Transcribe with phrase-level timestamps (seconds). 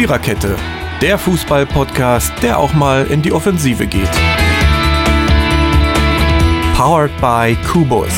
[0.00, 0.56] Viererkette,
[1.02, 4.10] der Fußball-Podcast, der auch mal in die Offensive geht.
[6.74, 8.08] Powered by Kubus.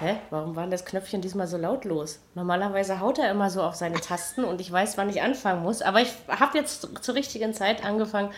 [0.00, 0.16] Hä?
[0.30, 2.18] Warum war das Knöpfchen diesmal so lautlos?
[2.34, 5.82] Normalerweise haut er immer so auf seine Tasten und ich weiß, wann ich anfangen muss.
[5.82, 8.30] Aber ich habe jetzt zur richtigen Zeit angefangen.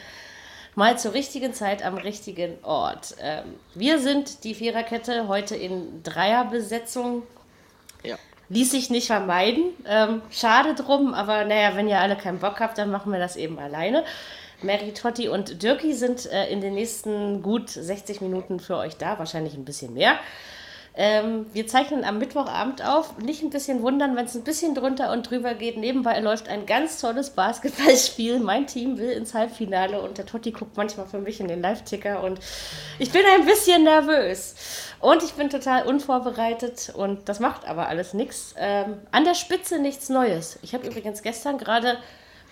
[0.75, 3.15] Mal zur richtigen Zeit am richtigen Ort.
[3.21, 3.45] Ähm,
[3.77, 7.23] wir sind die Viererkette heute in Dreierbesetzung.
[8.05, 8.17] Ja.
[8.51, 9.65] Ließ sich nicht vermeiden.
[9.89, 13.37] Ähm, schade drum, aber naja, wenn ihr alle keinen Bock habt, dann machen wir das
[13.37, 14.05] eben alleine.
[14.63, 19.19] Mary, Totti und Dirki sind äh, in den nächsten gut 60 Minuten für euch da,
[19.19, 20.19] wahrscheinlich ein bisschen mehr.
[20.97, 23.19] Ähm, wir zeichnen am Mittwochabend auf.
[23.19, 25.77] Nicht ein bisschen wundern, wenn es ein bisschen drunter und drüber geht.
[25.77, 28.39] Nebenbei läuft ein ganz tolles Basketballspiel.
[28.39, 32.23] Mein Team will ins Halbfinale und der Totti guckt manchmal für mich in den Live-Ticker
[32.23, 32.39] und
[33.01, 34.55] ich bin ein bisschen nervös.
[35.01, 38.55] Und ich bin total unvorbereitet und das macht aber alles nichts.
[38.57, 40.61] Ähm, an der Spitze nichts Neues.
[40.63, 41.99] Ich habe übrigens gestern gerade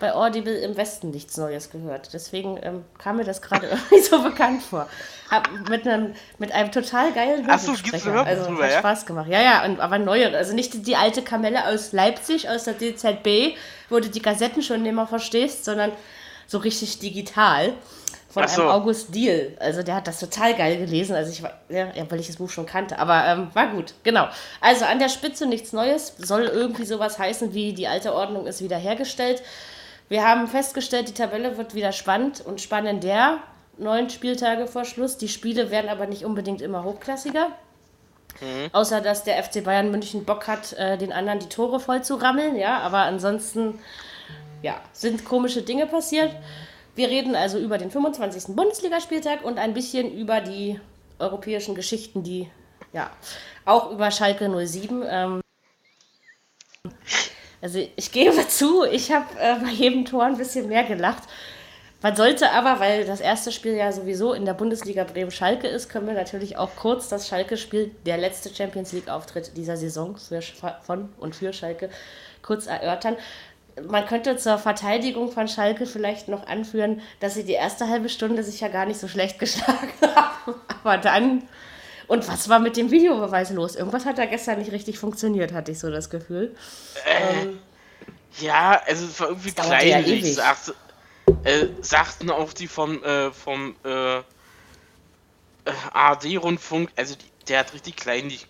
[0.01, 2.13] bei Audible im Westen nichts Neues gehört.
[2.13, 4.89] Deswegen ähm, kam mir das gerade irgendwie so bekannt vor.
[5.33, 8.13] Hab mit einem, mit einem total geilen Ach so, gibt's ein Hörbuchsprecher.
[8.13, 8.79] Hörbuch Also drüber, hat ja?
[8.81, 9.29] Spaß gemacht.
[9.31, 10.37] Ja, ja, und, aber neue.
[10.37, 13.57] Also nicht die, die alte Kamelle aus Leipzig, aus der DZB,
[13.89, 15.91] wo du die Kassetten schon nicht mehr verstehst, sondern
[16.47, 17.73] so richtig digital.
[18.29, 18.63] Von so.
[18.63, 19.57] einem August Diehl.
[19.59, 21.15] Also der hat das total geil gelesen.
[21.15, 22.99] Also ich war, ja, weil ich das Buch schon kannte.
[22.99, 24.29] Aber ähm, war gut, genau.
[24.61, 26.15] Also an der Spitze nichts Neues.
[26.19, 29.43] Soll irgendwie sowas heißen wie die alte Ordnung ist wiederhergestellt.
[30.09, 33.39] Wir haben festgestellt, die Tabelle wird wieder spannend und spannender.
[33.83, 35.19] Neun Spieltage vor Schluss.
[35.19, 37.49] Die Spiele werden aber nicht unbedingt immer hochklassiger.
[38.73, 42.17] Außer dass der FC Bayern München Bock hat, äh, den anderen die Tore voll zu
[42.17, 42.57] rammeln.
[42.57, 43.79] Ja, aber ansonsten
[44.63, 46.35] ja, sind komische Dinge passiert.
[46.95, 48.55] Wir reden also über den 25.
[48.55, 50.81] Bundesligaspieltag und ein bisschen über die
[51.19, 52.49] europäischen Geschichten, die
[52.93, 53.11] ja
[53.65, 55.05] auch über Schalke 07.
[55.09, 55.41] Ähm,
[57.61, 61.23] also ich gebe zu, ich habe äh, bei jedem Tor ein bisschen mehr gelacht.
[62.03, 66.09] Man sollte aber, weil das erste Spiel ja sowieso in der Bundesliga Bremen-Schalke ist, können
[66.09, 70.43] wir natürlich auch kurz das Schalke-Spiel, der letzte Champions League-Auftritt dieser Saison für,
[70.83, 71.91] von und für Schalke,
[72.43, 73.17] kurz erörtern.
[73.89, 78.43] Man könnte zur Verteidigung von Schalke vielleicht noch anführen, dass sie die erste halbe Stunde
[78.43, 80.55] sich ja gar nicht so schlecht geschlagen haben.
[80.83, 81.45] Aber dann.
[82.09, 83.77] Und was war mit dem Videobeweis los?
[83.77, 86.55] Irgendwas hat da gestern nicht richtig funktioniert, hatte ich so das Gefühl.
[87.07, 87.61] Ähm,
[88.41, 90.75] Ja, also es war irgendwie ja kleinlich, sagt,
[91.45, 94.23] äh, sagten auch die vom, äh, vom äh, äh,
[95.93, 98.47] ARD-Rundfunk, also die, der hat richtig kleinlich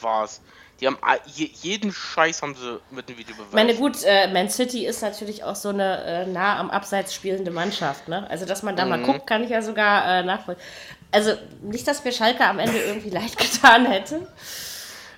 [0.00, 0.40] war's.
[0.80, 3.48] Die haben je, jeden Scheiß haben sie mit dem Videobeweis.
[3.48, 7.12] Ich meine, gut, äh, Man City ist natürlich auch so eine äh, nah am Abseits
[7.12, 8.06] spielende Mannschaft.
[8.06, 8.28] Ne?
[8.30, 10.64] Also, dass man da mal guckt, kann ich ja sogar äh, nachvollziehen.
[11.10, 11.32] Also,
[11.62, 14.28] nicht, dass mir Schalke am Ende irgendwie leid getan hätte.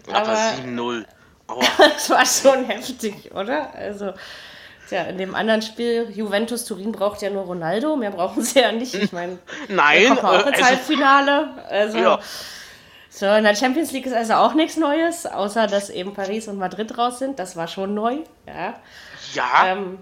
[0.06, 0.34] aber aber-
[0.64, 1.04] 7-0.
[1.50, 1.64] Aua.
[1.78, 3.74] Das war schon heftig, oder?
[3.74, 4.14] Also,
[4.90, 8.72] tja, in dem anderen Spiel, Juventus Turin braucht ja nur Ronaldo, mehr brauchen sie ja
[8.72, 8.94] nicht.
[8.94, 11.64] Ich meine, Nein, kommt auch äh, ins also, Halbfinale.
[11.68, 12.20] Also, ja.
[13.08, 16.58] so, in der Champions League ist also auch nichts Neues, außer dass eben Paris und
[16.58, 17.38] Madrid raus sind.
[17.38, 18.74] Das war schon neu, ja.
[19.34, 19.98] ja, Ähm,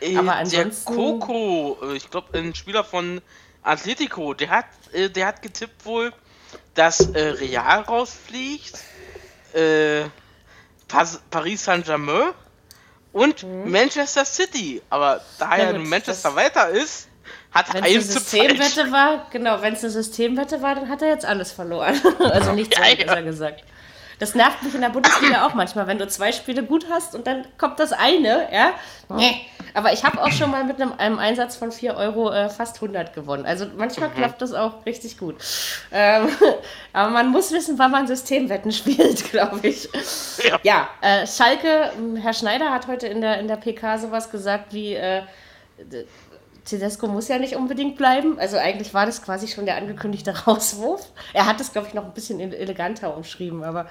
[0.00, 3.22] äh, aber der ansonsten- Coco, äh, ich glaube, ein Spieler von
[3.62, 6.12] Atletico, der hat, äh, der hat getippt wohl,
[6.74, 8.78] dass äh, Real rausfliegt,
[9.54, 10.04] äh,
[11.30, 12.32] Paris Saint-Germain
[13.16, 14.82] und Manchester City.
[14.90, 15.52] Aber da Mhm.
[15.52, 17.08] Ja Manchester weiter ist,
[17.50, 18.50] hat Wenn es eine zu.
[18.50, 21.98] Systemwette war, genau, wenn es eine Systemwette war, dann hat er jetzt alles verloren.
[22.18, 23.06] also nichts, Ja, ja.
[23.06, 23.64] besser gesagt.
[24.18, 27.26] Das nervt mich in der Bundesliga auch manchmal, wenn du zwei Spiele gut hast und
[27.26, 28.70] dann kommt das eine, ja.
[29.08, 29.46] Nee.
[29.74, 32.76] Aber ich habe auch schon mal mit einem, einem Einsatz von 4 Euro äh, fast
[32.76, 33.44] 100 gewonnen.
[33.44, 35.36] Also manchmal klappt das auch richtig gut.
[35.92, 36.28] Ähm,
[36.94, 39.88] aber man muss wissen, wann man Systemwetten spielt, glaube ich.
[40.42, 40.58] Ja.
[40.62, 44.72] Ja, äh, Schalke, m, Herr Schneider hat heute in der, in der PK sowas gesagt
[44.72, 45.22] wie, äh,
[46.66, 48.38] Tedesco muss ja nicht unbedingt bleiben.
[48.38, 51.06] Also eigentlich war das quasi schon der angekündigte Rauswurf.
[51.32, 53.86] Er hat es, glaube ich, noch ein bisschen ele- eleganter umschrieben, aber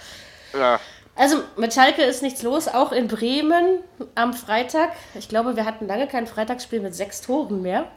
[0.53, 0.79] Ja.
[1.15, 3.79] also mit Schalke ist nichts los, auch in Bremen
[4.13, 4.91] am Freitag.
[5.15, 7.87] Ich glaube, wir hatten lange kein Freitagsspiel mit sechs Toren mehr.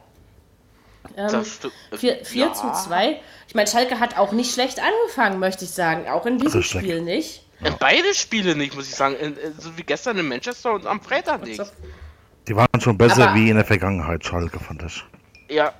[1.15, 1.73] Ähm, Das stimmt.
[1.95, 2.53] 4, 4 Ja.
[2.53, 3.19] zu 2.
[3.47, 6.07] Ich meine, Schalke hat auch nicht schlecht angefangen, möchte ich sagen.
[6.09, 6.81] Auch in diesem Richtig.
[6.81, 7.43] Spiel nicht.
[7.63, 9.15] Äh, Beide Spiele nicht, muss ich sagen.
[9.15, 11.61] Äh, äh, So wie gestern in Manchester und am Freitag nicht.
[12.49, 15.03] Die waren schon besser Aber- wie in der Vergangenheit, Schalke, fand ich.
[15.49, 15.73] Ja,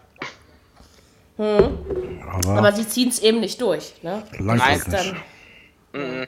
[1.38, 3.94] Aber, Aber sie ziehen es eben nicht durch.
[4.04, 4.24] Ne?
[4.62, 5.16] halt nicht.
[5.94, 6.28] Dann,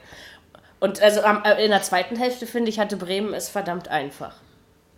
[0.80, 4.34] Und also äh, in der zweiten Hälfte, finde ich, hatte Bremen es verdammt einfach.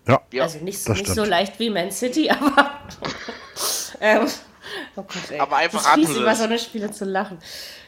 [0.07, 0.45] Ja, Ja.
[0.45, 1.17] Also nicht, das nicht stimmt.
[1.17, 2.71] so leicht wie Man City, aber.
[4.01, 4.27] ähm,
[4.97, 5.41] oh Gott, ey.
[5.41, 7.39] Aber einfach das ist fies, über so eine Spiele zu lachen.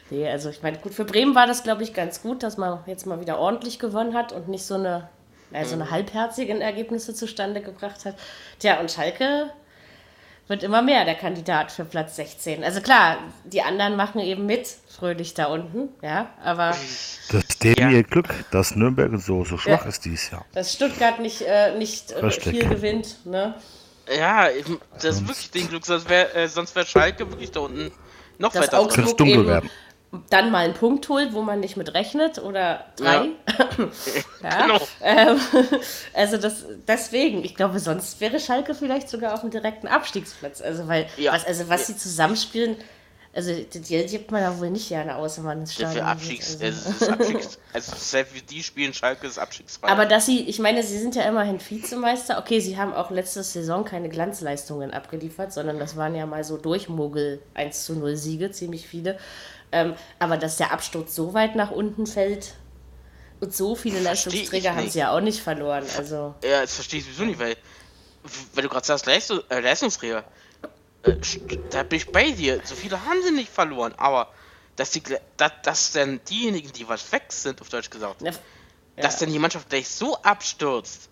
[0.09, 2.79] Nee, also ich meine, gut, für Bremen war das, glaube ich, ganz gut, dass man
[2.87, 5.09] jetzt mal wieder ordentlich gewonnen hat und nicht so eine,
[5.53, 8.15] also eine halbherzigen Ergebnisse zustande gebracht hat.
[8.59, 9.51] Tja, und Schalke
[10.47, 12.63] wird immer mehr der Kandidat für Platz 16.
[12.63, 16.69] Also klar, die anderen machen eben mit, fröhlich da unten, ja, aber
[17.31, 17.89] Das ist Ja.
[17.89, 19.89] ihr Glück, dass Nürnberg so, so schwach Ja.
[19.89, 20.45] ist dieses Jahr.
[20.53, 23.55] dass Stuttgart nicht, äh, nicht äh, viel gewinnt, ne?
[24.17, 24.47] Ja,
[24.93, 27.91] das ist wirklich den Glück, sonst wäre äh, sonst wär Schalke wirklich da unten
[28.37, 28.87] noch Dass weiter drin.
[28.87, 29.69] Könnte es Augsburg dunkel eben werden.
[30.29, 33.25] Dann mal einen Punkt holt, wo man nicht mit rechnet oder drei.
[33.25, 33.87] Ja.
[34.67, 34.87] Genau.
[35.01, 35.39] Ähm,
[36.13, 40.61] also das, deswegen, ich glaube, sonst wäre Schalke vielleicht sogar auf dem direkten Abstiegsplatz.
[40.61, 41.33] Also weil, Ja.
[41.33, 42.77] was, also was sie zusammenspielen,
[43.35, 46.17] also die, die gibt man ja wohl nicht gerne aus, wenn man ins Ja, Stadion
[46.17, 46.39] für geht.
[46.41, 46.65] Abstiegs, Also.
[46.65, 47.91] es ist Abstiegs, also
[48.49, 49.89] die spielen Schalke ist abstiegsfrei.
[49.89, 52.39] Aber dass sie, ich meine, sie sind ja immerhin Vizemeister.
[52.39, 56.57] Okay, sie haben auch letzte Saison keine Glanzleistungen abgeliefert, sondern das waren ja mal so
[56.57, 59.19] Durchmogel 1 zu 0 Siege, ziemlich viele.
[59.71, 62.53] Ähm, aber dass der Absturz so weit nach unten fällt
[63.39, 65.83] und so viele Leistungsträger haben sie ja auch nicht verloren.
[65.97, 67.55] Also, Ja, das verstehe ich sowieso nicht, weil,
[68.53, 70.23] weil du gerade sagst, Leistung, äh, Leistungsträger,
[71.03, 71.13] äh,
[71.69, 72.61] da bin ich bei dir.
[72.63, 74.29] So viele haben sie nicht verloren, aber
[74.77, 75.03] dass, die,
[75.37, 78.31] dass, dass dann diejenigen, die was weg sind, auf Deutsch gesagt, ne,
[78.95, 81.09] dass dann die Mannschaft gleich so abstürzt.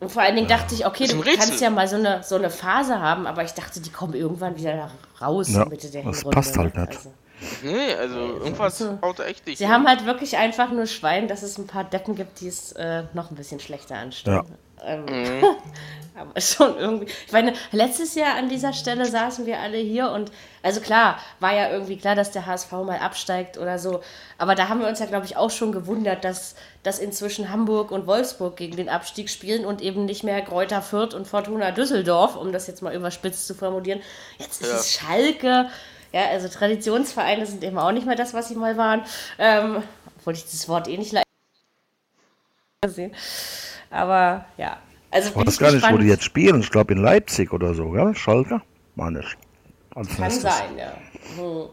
[0.00, 1.36] und vor allen Dingen dachte ich, okay, du Rätsel.
[1.36, 4.56] kannst ja mal so eine, so eine Phase haben, aber ich dachte, die kommen irgendwann
[4.56, 4.90] wieder da
[5.24, 6.34] raus Ja, Mitte der das Hinrunde.
[6.34, 6.80] passt halt ne?
[6.86, 6.96] nicht.
[6.96, 7.12] Also.
[7.62, 9.58] Nee, also irgendwas haut echt nicht.
[9.58, 12.72] Sie haben halt wirklich einfach nur Schwein, dass es ein paar Deppen gibt, die es
[12.72, 14.56] äh, noch ein bisschen schlechter anstellen.
[14.84, 15.04] Ähm,
[16.14, 17.06] aber schon irgendwie.
[17.26, 20.30] Ich meine, letztes Jahr an dieser Stelle saßen wir alle hier und,
[20.62, 24.00] also klar, war ja irgendwie klar, dass der HSV mal absteigt oder so.
[24.38, 27.90] Aber da haben wir uns ja, glaube ich, auch schon gewundert, dass, dass inzwischen Hamburg
[27.90, 32.36] und Wolfsburg gegen den Abstieg spielen und eben nicht mehr Kräuter Fürth und Fortuna Düsseldorf,
[32.36, 34.00] um das jetzt mal überspitzt zu formulieren.
[34.38, 34.76] Jetzt ist Ja.
[34.76, 35.70] es Schalke.
[36.12, 39.02] Ja, also Traditionsvereine sind eben auch nicht mehr das, was sie mal waren.
[39.38, 39.82] Ähm,
[40.18, 41.26] obwohl ich das Wort eh nicht leicht
[42.82, 43.14] gesehen.
[43.90, 44.78] Aber ja.
[45.10, 46.60] Also Ich weiß ich gar nicht, wo die jetzt spielen.
[46.60, 48.14] Ich glaube in Leipzig oder so, gell?
[48.14, 48.60] Schalke?
[48.94, 49.36] Meine ich.
[49.94, 50.42] Als Kann nächstes.
[50.42, 50.92] sein, ja.
[51.36, 51.68] Hm.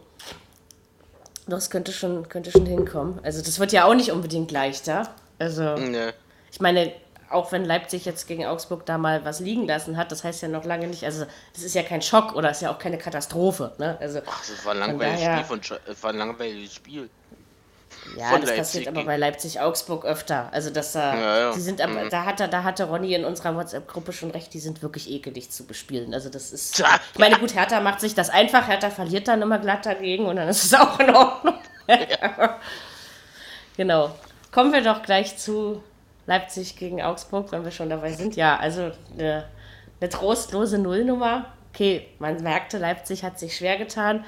[1.46, 3.20] Das könnte schon, könnte schon hinkommen.
[3.22, 5.10] Also das wird ja auch nicht unbedingt leichter.
[5.38, 6.12] Also Nee.
[6.50, 6.92] ich meine,
[7.34, 10.48] auch wenn Leipzig jetzt gegen Augsburg da mal was liegen lassen hat, das heißt ja
[10.48, 13.72] noch lange nicht, also das ist ja kein Schock oder ist ja auch keine Katastrophe.
[13.78, 13.96] Ne?
[14.00, 17.10] Also Ach, das war ein langweiliges daher- Spiel von es war ein langweiliges Spiel.
[18.18, 20.48] Ja, das Leipzig passiert aber bei Leipzig-Augsburg öfter.
[20.52, 21.52] Also, dass da, Ja, ja.
[21.52, 22.10] die sind aber, Mhm.
[22.10, 25.64] da hatte, da hatte Ronny in unserer WhatsApp-Gruppe schon recht, die sind wirklich ekelig zu
[25.64, 26.12] bespielen.
[26.12, 26.86] Also, das ist, Tja.
[27.12, 30.36] ich meine, gut, Hertha macht sich das einfach, Hertha verliert dann immer glatt dagegen und
[30.36, 31.54] dann ist es auch in Ordnung.
[33.76, 34.10] genau.
[34.52, 35.82] Kommen wir doch gleich zu
[36.26, 38.36] Leipzig gegen Augsburg, wenn wir schon dabei sind.
[38.36, 39.44] Ja, also eine,
[40.00, 41.46] eine trostlose Nullnummer.
[41.72, 44.24] Okay, man merkte, Leipzig hat sich schwer getan.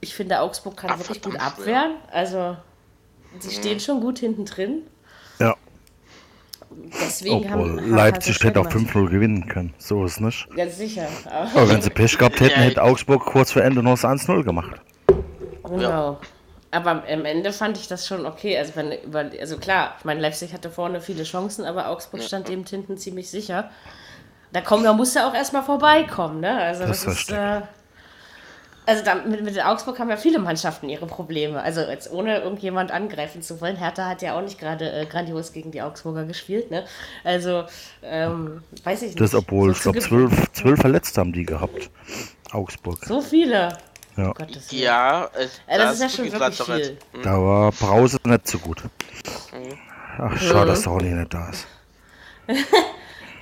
[0.00, 1.78] Ich finde, Augsburg kann Ah, wirklich gut verdammt schwer.
[1.82, 1.96] abwehren.
[2.12, 2.56] Also,
[3.38, 4.82] sie stehen schon gut hinten drin.
[5.38, 5.56] Ja,
[7.02, 8.94] Deswegen obwohl haben, haben Leipzig hätte auch gemacht.
[8.94, 9.74] 5-0 gewinnen können.
[9.78, 10.48] So ist es nicht.
[10.54, 11.08] Ganz sicher.
[11.26, 14.04] Aber, Aber wenn sie Pech gehabt hätten, Ja, hätte Augsburg kurz vor Ende noch das
[14.04, 14.80] 1-0 gemacht.
[15.68, 16.18] genau.
[16.72, 18.56] Aber am Ende fand ich das schon okay.
[18.56, 18.92] Also, wenn,
[19.40, 23.28] also klar, ich meine, Leipzig hatte vorne viele Chancen, aber Augsburg stand eben hinten ziemlich
[23.28, 23.70] sicher.
[24.52, 26.56] Da kommen, da musste auch erstmal vorbeikommen, ne?
[26.60, 27.30] Also Das das, ist.
[27.30, 27.62] Äh,
[28.86, 31.60] also da, mit, mit Augsburg haben ja viele Mannschaften ihre Probleme.
[31.60, 33.76] Also jetzt ohne irgendjemand angreifen zu wollen.
[33.76, 36.84] Hertha hat ja auch nicht gerade äh, grandios gegen die Augsburger gespielt, ne?
[37.22, 37.64] Also,
[38.02, 39.20] ähm, weiß ich nicht.
[39.20, 41.90] Das, obwohl, So ich glaube, zwölf, zwölf Verletzte haben die gehabt.
[42.52, 42.98] Augsburg.
[43.04, 43.76] So viele.
[44.20, 44.32] Ja.
[44.32, 44.82] Gottes Willen.
[44.82, 46.98] Ja, es, Ja, das ist ja schon wirklich viel.
[47.22, 48.84] Da war Brause nicht so gut.
[48.84, 49.78] Mhm.
[50.18, 51.66] Ach, schade, dass der Ronny nicht da ist.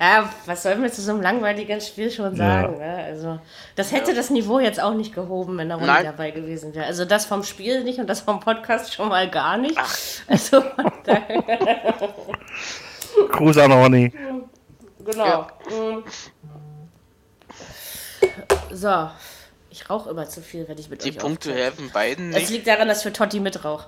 [0.01, 2.77] Ja, was sollen wir zu so einem langweiligen Spiel schon sagen?
[2.77, 3.03] Ne?
[3.07, 3.37] Also,
[3.75, 6.05] das hätte das Niveau jetzt auch nicht gehoben, wenn der Ronny Nein.
[6.05, 6.85] dabei gewesen wäre.
[6.85, 9.77] Also das vom Spiel nicht und das vom Podcast schon mal gar nicht.
[10.27, 11.93] Also, von daher,
[13.29, 14.13] Gruß an Ronny.
[15.03, 15.25] genau.
[15.25, 15.47] Ja.
[15.69, 16.03] Mm.
[18.71, 19.09] So,
[19.81, 21.61] ich rauche immer zu viel, wenn ich mit Die euch Punkte aufzeichne.
[21.63, 22.49] helfen beiden Es nicht.
[22.51, 23.85] liegt daran, dass für Totti mitrauch.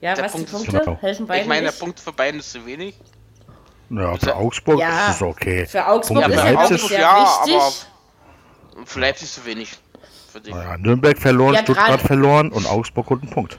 [0.00, 1.80] Ja, Der was, Punkt die Punkte helfen beiden Ich meine, der nicht?
[1.80, 2.94] Punkt für beiden ist zu wenig.
[3.90, 5.66] Ja, für Augsburg Ja, ist es okay.
[5.66, 7.54] Für Augsburg Punkte ist ja Leipzig- wirklich sehr Ja, wichtig.
[7.56, 9.72] aber- Für Leipzig zu wenig.
[10.32, 10.54] Für dich.
[10.54, 13.58] Naja, Nürnberg verloren, Ja, Stuttgart verloren und Augsburg holt einen Punkt.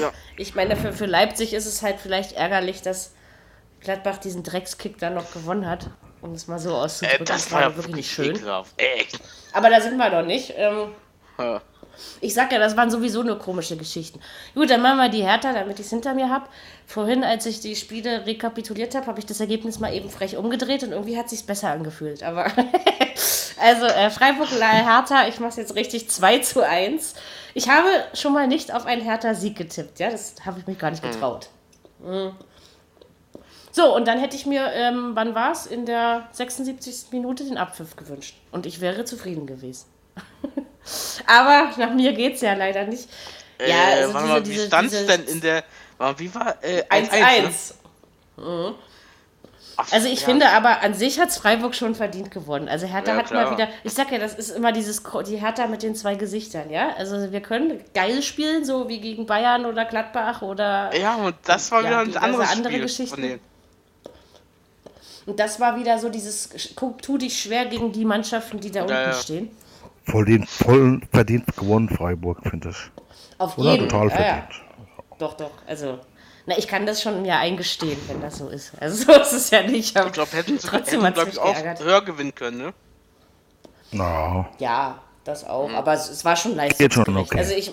[0.00, 0.10] Ja.
[0.36, 3.12] Ich meine, für, für Leipzig ist es halt vielleicht ärgerlich, dass
[3.80, 5.90] Gladbach diesen Dreckskick dann noch gewonnen hat.
[6.22, 7.24] Um es mal so Äh, auszudrücken.
[7.26, 8.34] das war ja wirklich nicht schön.
[8.36, 8.72] ekelhaft.
[8.76, 9.18] Echt.
[9.52, 10.52] Aber da sind wir noch nicht.
[10.56, 10.92] Ähm,
[11.38, 11.60] Ja.
[12.20, 14.20] ich sag ja, das waren sowieso nur komische Geschichten.
[14.54, 16.46] Gut, dann machen wir die Hertha, damit ich es hinter mir habe.
[16.86, 20.82] Vorhin, als ich die Spiele rekapituliert habe, habe ich das Ergebnis mal eben frech umgedreht
[20.82, 22.22] und irgendwie hat sich's besser angefühlt.
[22.22, 22.46] Aber
[23.62, 27.14] Also äh, Freiburg Hertha, ich mache es jetzt richtig 2 zu 1.
[27.52, 30.90] Ich habe schon mal nicht auf einen Hertha-Sieg getippt, ja, das habe ich mich gar
[30.90, 31.48] nicht getraut.
[31.98, 32.32] Mhm.
[33.72, 37.06] So, und dann hätte ich mir, ähm, wann war es, in der 76.
[37.12, 38.34] Minute den Abpfiff gewünscht.
[38.50, 39.86] Und ich wäre zufrieden gewesen.
[41.26, 43.08] Aber nach mir geht es ja leider nicht.
[43.64, 45.64] Ja, also äh, warte diese- mal, wie stand es denn in der.
[46.16, 46.56] Wie war.
[46.64, 47.10] Äh, 1-1.
[47.10, 47.74] 1-1,
[48.38, 48.44] ne?
[48.44, 48.74] Mhm.
[49.92, 50.26] Also ich ja.
[50.26, 52.68] finde aber, an sich hat Freiburg schon verdient gewonnen.
[52.68, 53.44] Also Hertha Ja, hat klar.
[53.46, 56.68] mal wieder, ich sag ja, das ist immer dieses, die Hertha mit den zwei Gesichtern,
[56.70, 56.94] ja?
[56.96, 60.94] Also wir können geil spielen, so wie gegen Bayern oder Gladbach oder...
[60.94, 62.82] Ja, und das war Ja, wieder ein anderes andere Spiel.
[62.82, 63.40] Geschichten.
[65.26, 68.82] Und das war wieder so dieses, guck, tu dich schwer gegen die Mannschaften, die da
[68.82, 69.12] unten ja.
[69.12, 69.50] stehen.
[70.04, 72.76] Voll, den, voll verdient gewonnen, Freiburg, finde ich.
[73.38, 74.24] Auf Oder jeden total ja, ja.
[74.24, 74.62] verdient.
[75.18, 75.50] Doch, doch.
[75.66, 75.98] Also,
[76.46, 78.72] na, ich kann das schon mir eingestehen, wenn das so ist.
[78.80, 79.96] Also so ist es ja nicht.
[79.96, 81.84] Aber Ich glaube, hätten sie, Trotzdem hätten, glaub ich, auch geärgert.
[81.84, 82.74] höher gewinnen können, ne?
[83.92, 85.70] Na, Ja, das auch.
[85.70, 87.38] Aber es, es war schon Geht schon okay.
[87.38, 87.72] Also ich,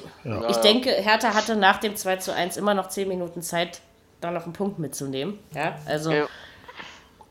[0.50, 3.82] ich denke, Hertha hatte nach dem 2 zu 1 immer noch 10 Minuten Zeit,
[4.20, 5.40] da noch einen Punkt mitzunehmen.
[5.54, 6.26] Ja, also Ja.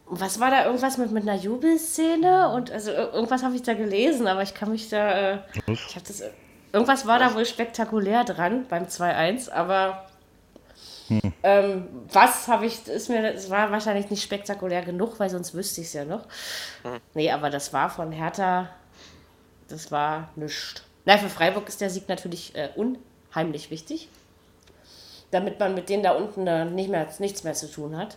[0.09, 2.51] Was war da irgendwas mit, mit einer Jubelszene?
[2.51, 5.33] Und also ir- irgendwas habe ich da gelesen, aber ich kann mich da.
[5.33, 6.23] Äh, ich habe das.
[6.73, 10.05] Irgendwas war da wohl spektakulär dran beim 2-1, aber
[11.43, 15.81] ähm, was habe ich, ist mir, es war wahrscheinlich nicht spektakulär genug, weil sonst wüsste
[15.81, 16.27] ich es ja noch.
[17.15, 18.69] Nee, aber das war von Hertha,
[19.69, 20.83] das war nichts.
[21.05, 24.09] Na, für Freiburg ist der Sieg natürlich äh, unheimlich wichtig,
[25.31, 28.17] damit man mit denen da unten äh, nicht mehr, nichts mehr zu tun hat.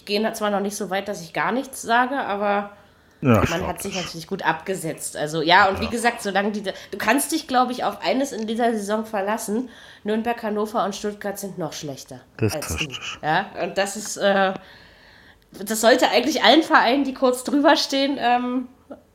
[0.00, 2.70] Ich gehe zwar noch nicht so weit, dass ich gar nichts sage, aber
[3.20, 3.66] ja, man stark.
[3.66, 5.14] hat sich natürlich gut abgesetzt.
[5.14, 6.62] Also ja, und wie gesagt, solange die.
[6.62, 9.68] Du kannst dich, glaube ich, auf eines in dieser Saison verlassen.
[10.02, 12.22] Nürnberg, Hannover und Stuttgart sind noch schlechter.
[12.38, 12.94] Das als ist du.
[13.22, 14.16] Ja, und das ist.
[14.16, 14.54] Äh,
[15.52, 18.68] das sollte eigentlich allen Vereinen, die kurz drüber stehen, ähm,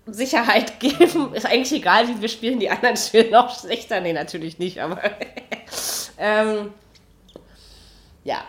[0.06, 1.34] Sicherheit geben.
[1.34, 2.60] Ist eigentlich egal, wie wir spielen.
[2.60, 4.02] Die anderen spielen noch schlechter.
[4.02, 5.02] Nee, natürlich nicht, aber.
[6.20, 6.70] ähm,
[8.24, 8.44] ja.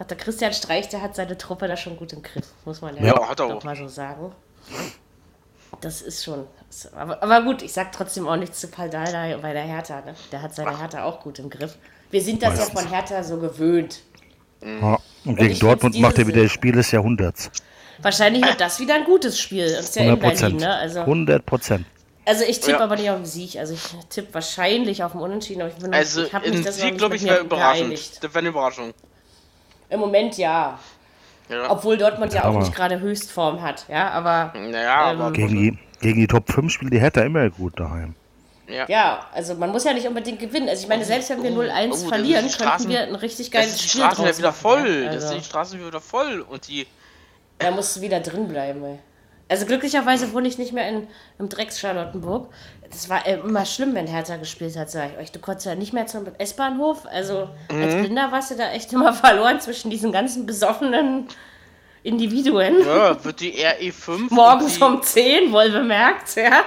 [0.00, 2.96] Ach, Der Christian Streich, der hat seine Truppe da schon gut im Griff, muss man
[2.96, 3.64] ja, Ja, hat er doch auch.
[3.64, 4.32] mal so sagen.
[5.80, 6.46] Das ist schon.
[6.96, 10.00] Aber, aber gut, ich sag trotzdem auch nichts zu Paldada bei der Hertha.
[10.00, 10.14] Ne?
[10.32, 11.76] Der hat seine Hertha auch gut im Griff.
[12.10, 12.80] Wir sind das ja Meistens.
[12.80, 14.00] von Hertha so gewöhnt.
[14.62, 14.98] Ja.
[15.24, 17.50] Und gegen Dortmund macht er wieder das Spiel des Jahrhunderts.
[18.00, 19.70] Wahrscheinlich wird das wieder ein gutes Spiel.
[19.70, 20.60] Das ist ja in 100 Berlin, Prozent.
[20.60, 20.74] ne?
[20.76, 21.86] Also, 100 Prozent.
[22.24, 22.80] also ich tippe Ja.
[22.84, 23.56] aber nicht auf den Sieg.
[23.56, 25.60] Also ich tippe wahrscheinlich auf den Unentschieden.
[25.62, 27.24] Aber ich bin noch- Also, ich hab mich in das noch Sieg, nicht glaube ich,
[27.24, 27.80] wäre überraschend.
[27.88, 28.14] geeinigt.
[28.24, 28.94] Das wäre eine Überraschung.
[29.90, 30.78] Im Moment ja.
[31.48, 31.70] Ja.
[31.70, 33.86] Obwohl Dortmund ja, auch aber- nicht gerade Höchstform hat.
[33.88, 35.32] Ja, aber Naja, Ähm, aber.
[35.32, 38.14] Gegen die, gegen die Top 5 spielt die Hertha immer gut daheim.
[38.70, 38.84] Ja.
[38.86, 40.68] ja, also man muss ja nicht unbedingt gewinnen.
[40.68, 43.14] Also ich meine, selbst wenn wir 0-1 oh, das verlieren, die könnten Straßen- wir ein
[43.14, 45.02] richtig geiles ist die Spiel Straße ja draus wieder machen, voll.
[45.04, 45.10] ja.
[45.10, 46.40] Also, sind die Straßen wieder voll.
[46.46, 46.86] Und die.
[47.58, 48.84] da musst du wieder drin bleiben.
[48.84, 48.98] Ey.
[49.50, 52.52] Also glücklicherweise wohne ich nicht mehr in, im Drecks Charlottenburg.
[52.90, 55.32] Das war äh, immer schlimm, wenn Hertha gespielt hat, sag ich euch.
[55.32, 57.06] Du konntest ja nicht mehr zum S-Bahnhof.
[57.06, 58.00] Also als Mhm.
[58.02, 61.28] Blinder warst du da echt immer verloren zwischen diesen ganzen besoffenen
[62.02, 62.80] Individuen.
[62.84, 64.32] Ja, wird die RE5.
[64.32, 66.62] Morgens und um 10, wohl bemerkt, ja.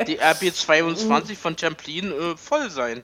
[0.00, 3.02] die, die RB22 von Champlin äh, voll sein.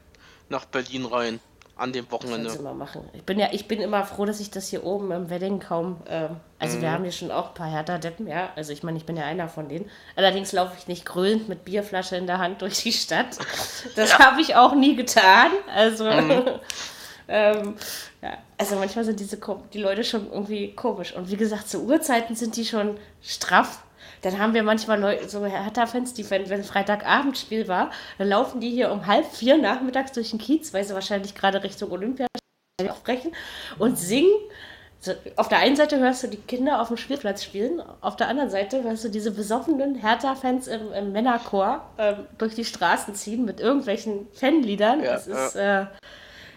[0.49, 1.41] Nach Berlin rein.
[1.77, 2.51] An dem Wochenende.
[2.63, 3.03] mal machen.
[3.15, 5.97] Ich bin ja, ich bin immer froh, dass ich das hier oben im Wedding kaum.
[6.07, 8.51] Ähm, also wir haben hier schon auch ein paar Hertha-Deppen, ja.
[8.57, 9.91] Also ich meine, ich bin ja einer von denen.
[10.15, 13.39] Allerdings laufe ich nicht grölend mit Bierflasche in der Hand durch die Stadt.
[13.97, 15.51] Das habe ich auch nie getan.
[15.75, 16.07] Also.
[17.29, 17.75] ähm,
[18.21, 18.39] ja.
[18.59, 21.15] Also manchmal sind diese Ko- die Leute schon irgendwie komisch.
[21.15, 23.83] Und wie gesagt, zu Uhrzeiten sind die schon straff.
[24.23, 28.71] Dann haben wir manchmal Leute, so Hertha-Fans, die, wenn, wenn Freitagabendspiel war, dann laufen die
[28.71, 32.27] hier um halb vier nachmittags durch den Kiez, weil sie wahrscheinlich gerade Richtung Olympia
[32.89, 33.33] aufbrechen
[33.79, 34.33] und singen.
[35.01, 38.29] So, auf der einen Seite hörst du die Kinder auf dem Spielplatz spielen, auf der
[38.29, 43.45] anderen Seite hörst du diese besoffenen Hertha-Fans im, im Männerchor ähm, durch die Straßen ziehen
[43.45, 45.03] mit irgendwelchen Fanliedern.
[45.03, 45.87] Ja, das ist äh,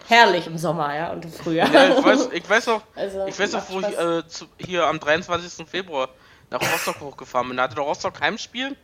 [0.06, 1.72] herrlich im Sommer, ja, und im Frühjahr.
[1.72, 4.86] Ja, ich weiß, ich weiß noch, Also, ich weiß macht wo ich äh, zu, hier
[4.86, 5.66] am 23.
[5.68, 6.08] Februar
[6.50, 7.56] nach Rostock hochgefahren bin.
[7.56, 8.76] Da hatte der Rostock Heimspiel.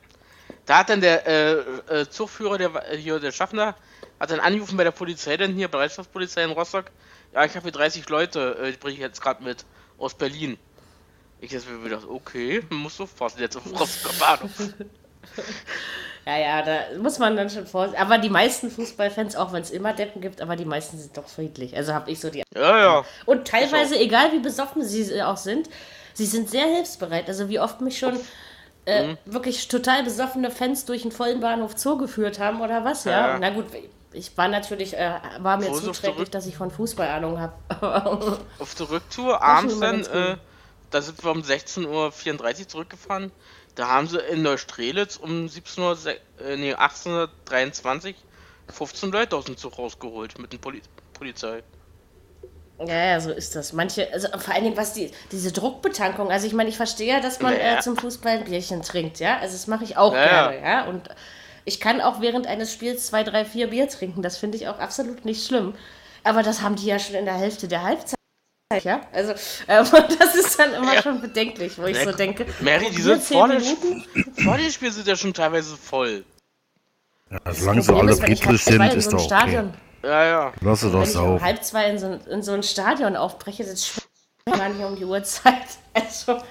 [0.66, 1.52] Da hat dann der äh,
[2.00, 3.75] äh, Zugführer, der äh, hier der Schaffner,
[4.21, 6.87] hat dann angerufen bei der Polizei, dann hier Bereitschaftspolizei in Rostock.
[7.33, 9.64] Ja, ich habe hier 30 Leute, äh, die bringe ich jetzt gerade mit
[9.99, 10.59] aus Berlin.
[11.40, 14.50] Ich jetzt mir gedacht, okay, du aufpassen jetzt auf dem Rostocker Bahnhof.
[16.25, 17.92] Ja, ja, da muss man dann schon vor.
[17.99, 21.28] Aber die meisten Fußballfans, auch wenn es immer Deppen gibt, aber die meisten sind doch
[21.28, 21.76] friedlich.
[21.76, 22.45] Also habe ich so die.
[22.54, 23.04] Ja, ja.
[23.26, 25.69] Und teilweise, egal wie besoffen sie auch sind,
[26.14, 27.28] sie sind sehr hilfsbereit.
[27.28, 28.19] Also wie oft mich schon
[28.85, 29.19] äh, Mhm.
[29.26, 33.28] wirklich total besoffene Fans durch einen vollen Bahnhof Zoo geführt haben oder was, ja.
[33.33, 33.38] Ja.
[33.38, 33.66] Na gut,
[34.12, 37.54] ich war natürlich, äh, war mir der zuträglich, dass ich von Fußball Ahnung habe.
[38.59, 40.37] Auf der Rücktour abends dann, äh,
[40.90, 43.31] da sind wir um 16.34 Uhr zurückgefahren.
[43.76, 45.97] Da haben sie in Neustrelitz um 17 Uhr,
[46.45, 48.16] äh, nee, 1823
[48.69, 50.83] 15 Leute aus dem Zug rausgeholt mit der Poli
[51.14, 51.62] Polizei.
[52.87, 53.73] Ja, ja, so ist das.
[53.73, 57.21] Manche, also vor allen Dingen, was die, diese Druckbetankung, also ich meine, ich verstehe ja,
[57.21, 57.79] dass man Ja.
[57.79, 59.39] äh, zum Fußball ein Bierchen trinkt, ja.
[59.39, 60.51] Also das mache ich auch Ja, ja.
[60.51, 60.85] gerne, ja.
[60.87, 61.09] Und
[61.65, 64.23] ich kann auch während eines Spiels zwei, drei, vier Bier trinken.
[64.23, 65.75] Das finde ich auch absolut nicht schlimm.
[66.25, 68.17] Aber das haben die ja schon in der Hälfte der Halbzeit.
[68.85, 69.33] Ja, also
[69.69, 69.87] ähm,
[70.19, 72.47] das ist dann immer schon bedenklich, wo ich so denke.
[72.61, 73.49] Mary, die sind vor
[74.43, 76.25] vor dem Spiel sind ja schon teilweise voll.
[77.31, 79.27] Ja, solange sie alle friedlich sind, in ist doch okay.
[79.27, 80.53] Stadion, Ja, ja.
[80.61, 83.17] Lass sie doch Wenn ich um halb zwei in so, ein- in so ein Stadion
[83.17, 84.09] aufbreche, das schmeckt
[84.47, 85.55] man nicht um die Uhrzeit.
[85.95, 86.43] Also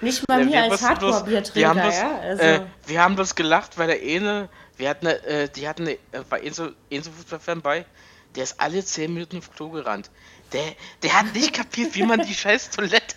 [0.00, 2.18] nicht mal Ja, mir wir als Hardcore-Biertrinker, haben das, ja.
[2.20, 5.96] Also, äh, wir haben das gelacht, weil der eine, wir hatten, äh, die hatten, äh,
[6.28, 7.84] bei Enzo, Enzo Fußballfan bei,
[8.36, 10.10] der ist alle 10 Minuten ins Klo gerannt.
[10.52, 10.62] Der,
[11.02, 13.14] der hat nicht kapiert, wie man die scheiß Toilette.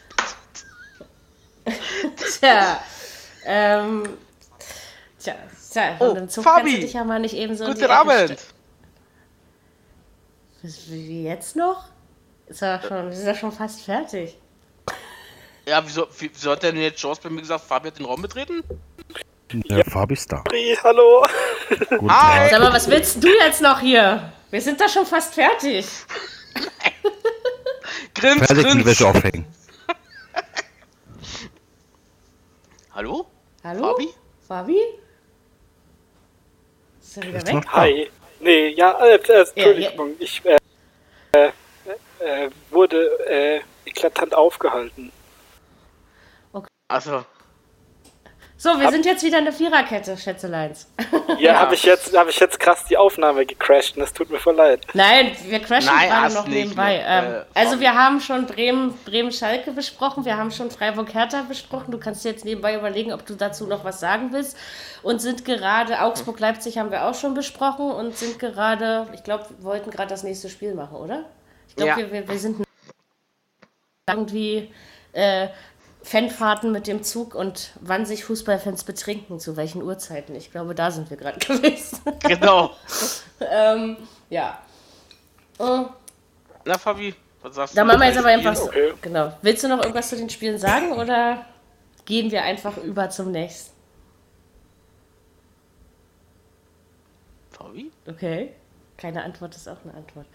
[2.40, 2.80] tja,
[3.46, 4.18] ähm,
[5.20, 5.36] tja,
[5.72, 6.62] tja, Oh, und im Zug Fabi.
[6.62, 8.14] kannst du dich ja mal nicht eben so in die Guten Ecke Abend!
[8.40, 8.40] stellen.
[10.64, 11.86] Wie jetzt noch?
[12.48, 14.38] Ist ja schon, wir sind ja schon fast fertig.
[15.66, 18.06] Ja, wieso, wie- wieso hat der denn jetzt Jaws bei mir gesagt, Fabi hat den
[18.06, 18.64] Raum betreten?
[19.66, 20.44] Ja, Fabi ist da.
[20.52, 21.24] Hey, hallo.
[21.70, 22.40] Guten Hi.
[22.40, 22.50] Tag.
[22.52, 24.32] Sag mal, was willst du jetzt noch hier?
[24.50, 25.86] Wir sind da schon fast fertig.
[28.14, 28.86] Grins, Fertig die grins!
[28.86, 29.46] Wäsche aufhängen.
[32.94, 33.26] Hallo?
[33.64, 33.92] Hallo?
[33.94, 34.10] Fabi?
[34.48, 34.78] Fabi?
[37.02, 37.64] Ist er wieder Ist weg?
[37.72, 38.12] Hi.
[38.42, 40.16] Nee, ja, äh, äh, Entschuldigung.
[40.20, 40.58] Ich äh,
[41.34, 41.52] äh,
[42.20, 45.12] äh, wurde äh, eklatant aufgehalten.
[46.88, 47.24] Also,
[48.62, 50.88] So, wir sind jetzt wieder eine Viererkette, Schätzeleins.
[51.40, 54.38] Ja, habe ich jetzt habe ich jetzt krass die Aufnahme gecrashed und es tut mir
[54.38, 54.86] voll leid.
[54.94, 56.98] Nein, wir crashen Nein, gerade noch nebenbei.
[56.98, 57.04] ne?
[57.08, 61.90] Ähm, Äh, also wir haben schon Bremen, Bremen-Schalke besprochen, wir haben schon Freiburg-Hertha besprochen.
[61.90, 64.56] Du kannst dir jetzt nebenbei überlegen, ob du dazu noch was sagen willst.
[65.02, 69.64] Und sind gerade, Augsburg-Leipzig haben wir auch schon besprochen und sind gerade, ich glaube, wir
[69.64, 71.26] wollten gerade das nächste Spiel machen, oder?
[71.68, 71.98] Ich glaube, Ja.
[71.98, 72.64] wir, wir, wir sind
[74.08, 74.72] irgendwie
[75.14, 75.48] äh,
[76.04, 80.36] Fanfahrten mit dem Zug und wann sich Fußballfans betrinken, zu welchen Uhrzeiten.
[80.36, 82.00] Ich glaube, da sind wir gerade gewesen.
[82.22, 82.72] genau.
[83.40, 83.98] ähm,
[84.30, 84.60] ja.
[85.60, 85.84] Äh,
[86.66, 87.94] Na, Fabi, was sagst Dann du?
[87.94, 88.64] machen wir jetzt aber einfach so.
[88.66, 88.94] Okay.
[89.02, 89.32] Genau.
[89.42, 91.46] Willst du noch irgendwas zu den Spielen sagen oder
[92.06, 93.72] gehen wir einfach über zum nächsten?
[97.52, 97.92] Fabi?
[98.08, 98.54] Okay.
[98.98, 100.26] Keine Antwort ist auch eine Antwort.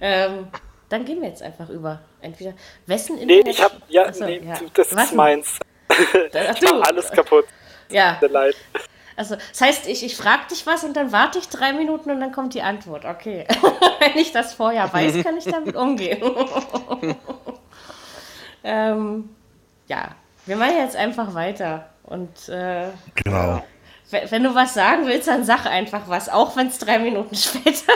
[0.00, 0.48] Ähm,
[0.88, 2.00] dann gehen wir jetzt einfach über.
[2.20, 2.52] Entweder
[2.86, 3.48] wessen Nee, Internet.
[3.48, 4.54] ich hab ja, Achso, nee, ja.
[4.74, 5.58] das ist meins.
[5.88, 7.46] Ach, Ich mach alles kaputt.
[7.88, 8.12] Ja.
[8.14, 8.56] Tut mir leid.
[9.18, 12.20] Also, das heißt, ich, ich frage dich was und dann warte ich drei Minuten und
[12.20, 13.04] dann kommt die Antwort.
[13.06, 13.46] Okay.
[14.00, 16.22] Wenn ich das vorher weiß, kann ich damit umgehen.
[18.64, 19.30] ähm,
[19.88, 20.08] ja,
[20.44, 21.88] wir machen jetzt einfach weiter.
[22.04, 23.64] Und äh, Genau.
[24.10, 27.34] wenn, wenn du was sagen willst, dann sag einfach was, auch wenn es drei Minuten
[27.34, 27.86] später ist.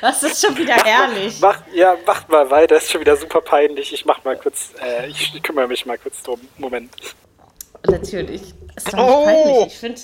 [0.00, 1.38] Das ist schon wieder herrlich.
[1.40, 2.76] Mach, ja, macht mal weiter.
[2.76, 3.92] ist schon wieder super peinlich.
[3.92, 6.40] Ich mach mal kurz, äh, ich kümmere mich mal kurz drum.
[6.58, 6.92] Moment.
[7.86, 8.42] Natürlich.
[8.76, 9.24] Ist doch nicht Oh!
[9.24, 9.66] peinlich.
[9.68, 10.00] Ich finde,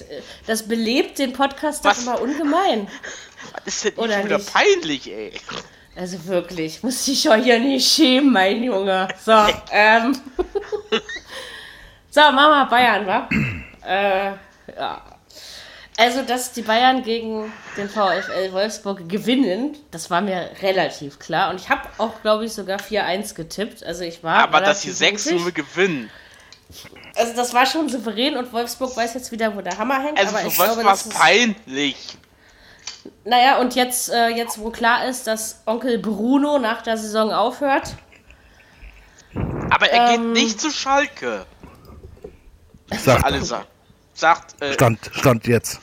[0.47, 2.03] das belebt den Podcast doch Was?
[2.03, 2.89] immer ungemein.
[3.53, 4.53] Was ist denn Oder schon wieder nicht?
[4.53, 5.33] peinlich, ey?
[5.97, 9.07] Also wirklich, muss dich schon hier nicht schämen, mein Junge.
[9.25, 9.33] So,
[9.71, 10.21] ähm.
[12.11, 13.29] so, Mama Bayern, wa?
[13.87, 14.33] äh,
[14.77, 15.03] ja.
[15.97, 21.51] Also, dass die Bayern gegen den VfL Wolfsburg gewinnen, das war mir relativ klar.
[21.51, 23.85] Und ich habe auch, glaube ich, sogar 4-1 getippt.
[23.85, 24.39] Also ich war.
[24.39, 25.55] Aber dass sie relativ 6-0 mutig.
[25.55, 26.11] gewinnen.
[27.15, 30.19] Also das war schon souverän und Wolfsburg weiß jetzt wieder, wo der Hammer hängt.
[30.19, 32.19] Also aber für glaube, war es ist, peinlich?
[33.25, 37.95] Naja, und jetzt, äh, jetzt, wo klar ist, dass Onkel Bruno nach der Saison aufhört,
[39.71, 40.35] Aber er Ähm.
[40.35, 41.47] geht nicht zu Schalke.
[42.91, 43.65] Sagt, Alle sa
[44.15, 45.81] sagt, äh, Stand, Stand jetzt.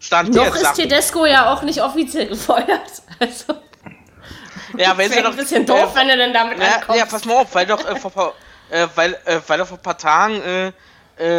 [0.00, 3.02] stand noch jetzt, ist sagt, Tedesco ja auch nicht offiziell gefeuert.
[3.18, 3.54] Also,
[4.76, 6.98] ja, wenn sie doch, ein bisschen doof, wenn du denn damit ja, ankommst.
[6.98, 8.34] ja, pass mal auf, weil doch, äh, vor, paar-
[8.70, 10.72] äh, weil, äh, weil doch vor ein paar Tagen, äh,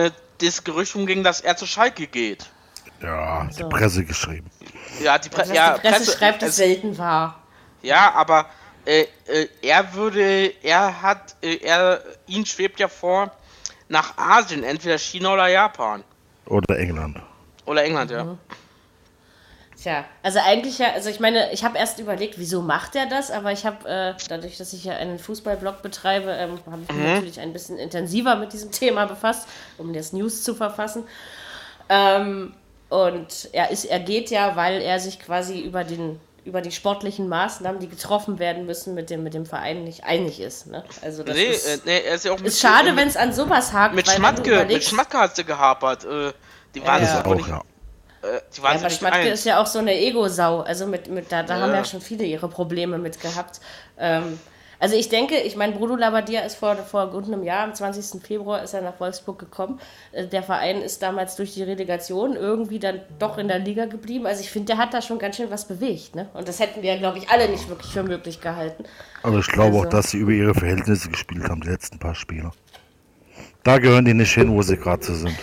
[0.06, 0.12] äh,
[0.42, 2.46] das Gerücht umging, dass er zu Schalke geht.
[3.02, 3.63] Ja, So.
[3.63, 4.50] die Presse geschrieben.
[5.02, 7.42] Ja, die, Pre Was ja, die Presse, schreibt, ist es- selten wahr.
[7.84, 8.48] Ja, aber
[8.86, 13.32] äh, äh, er würde, er hat, äh, er, ihn schwebt ja vor
[13.90, 16.04] nach Asien, entweder China oder Japan.
[16.47, 17.21] Oder England.
[17.65, 18.23] Oder England, ja.
[18.23, 18.38] Mhm.
[19.81, 23.29] Tja, also eigentlich ja, also ich meine, ich habe erst überlegt, wieso macht er das,
[23.29, 27.05] aber ich habe, äh, dadurch, dass ich ja einen Fußballblog betreibe, ähm, habe ich mich
[27.05, 31.03] natürlich ein bisschen intensiver mit diesem Thema befasst, um das News zu verfassen.
[31.89, 32.53] Ähm,
[32.89, 37.27] und er ist, er geht ja, weil er sich quasi über den über die sportlichen
[37.27, 40.67] Maßnahmen, die getroffen werden müssen, mit dem, mit dem Verein nicht einig ist.
[40.67, 40.83] Ne?
[41.01, 43.33] Also das nee, ist, äh, nee, er ist ja auch ist schade, wenn es an
[43.33, 43.93] sowas hakt.
[43.93, 46.05] Mit Schmatke, mit Schmatke hat sie gehapert.
[46.05, 46.31] Äh,
[46.73, 47.19] die waren Ja, ja.
[47.19, 47.60] aber Auch, nicht, ja.
[48.23, 49.39] äh, die Ja, waren aber sich nicht Schmatke eins.
[49.39, 50.62] ist ja auch so eine Ego-Sau.
[50.62, 51.77] Also mit, mit, da, da haben Ja.
[51.77, 53.60] ja schon viele ihre Probleme mit gehabt.
[53.99, 54.39] Ähm,
[54.80, 58.22] also ich denke, ich meine, Bruno Labbadia ist vor, vor gut einem Jahr, am 20.
[58.22, 59.80] Februar ist er nach Wolfsburg gekommen.
[60.12, 64.26] Äh, Der Verein ist damals durch die Relegation irgendwie dann doch in der Liga geblieben.
[64.28, 66.16] Also ich finde, der hat da schon ganz schön was bewegt.
[66.16, 66.30] Ne?
[66.34, 68.84] Und das hätten wir, glaube ich, alle nicht wirklich für möglich gehalten.
[69.24, 72.16] Aber ich glaube Also- auch, dass sie über ihre Verhältnisse gespielt haben, die letzten paar
[72.16, 72.52] Spiele.
[73.63, 75.36] Da gehören die nicht hin, wo sie gerade so sind.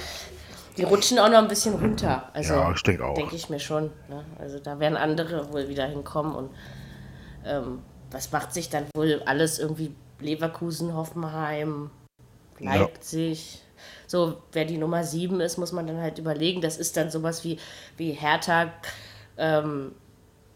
[0.77, 2.31] Die rutschen auch noch ein bisschen runter.
[2.33, 3.15] Also, Ja, ich denke auch.
[3.15, 3.91] Denke ich mir schon.
[4.09, 4.25] Ne?
[4.39, 6.51] Also da werden andere wohl wieder hinkommen und
[7.47, 7.81] ähm,
[8.15, 11.91] was macht sich dann wohl alles irgendwie Leverkusen, Hoffenheim,
[12.59, 13.61] Leipzig.
[14.07, 16.61] So, wer die Nummer 7 ist, muss man dann halt überlegen.
[16.61, 17.59] Das ist dann sowas wie,
[17.97, 18.73] wie Hertha
[19.37, 19.93] ähm,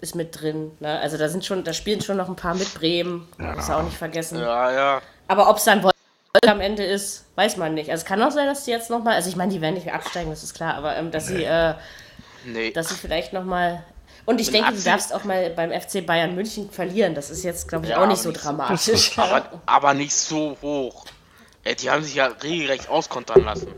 [0.00, 0.70] ist mit drin.
[0.80, 0.98] Ne?
[1.00, 3.28] Also da sind schon, da spielen schon noch ein paar mit Bremen.
[3.38, 3.54] Ja.
[3.56, 4.38] Muss auch nicht vergessen.
[4.38, 5.02] Ja, ja.
[5.26, 7.90] Aber ob es dann Wolfsburg am Ende ist, weiß man nicht.
[7.90, 9.92] Also es kann auch sein, dass die jetzt nochmal, also ich meine, die werden nicht
[9.92, 11.74] absteigen, das ist klar, aber ähm, dass sie, äh,
[12.44, 12.70] Nee.
[12.70, 13.84] dass sie vielleicht nochmal.
[14.28, 17.14] Und ich denke, du Absicht- darfst auch mal beim FC Bayern München verlieren.
[17.14, 19.18] Das ist jetzt, glaube ich, Ja, auch nicht so nicht so- dramatisch.
[19.18, 21.06] aber, aber nicht so hoch.
[21.64, 23.68] Äh, die haben sich ja regelrecht auskontern lassen.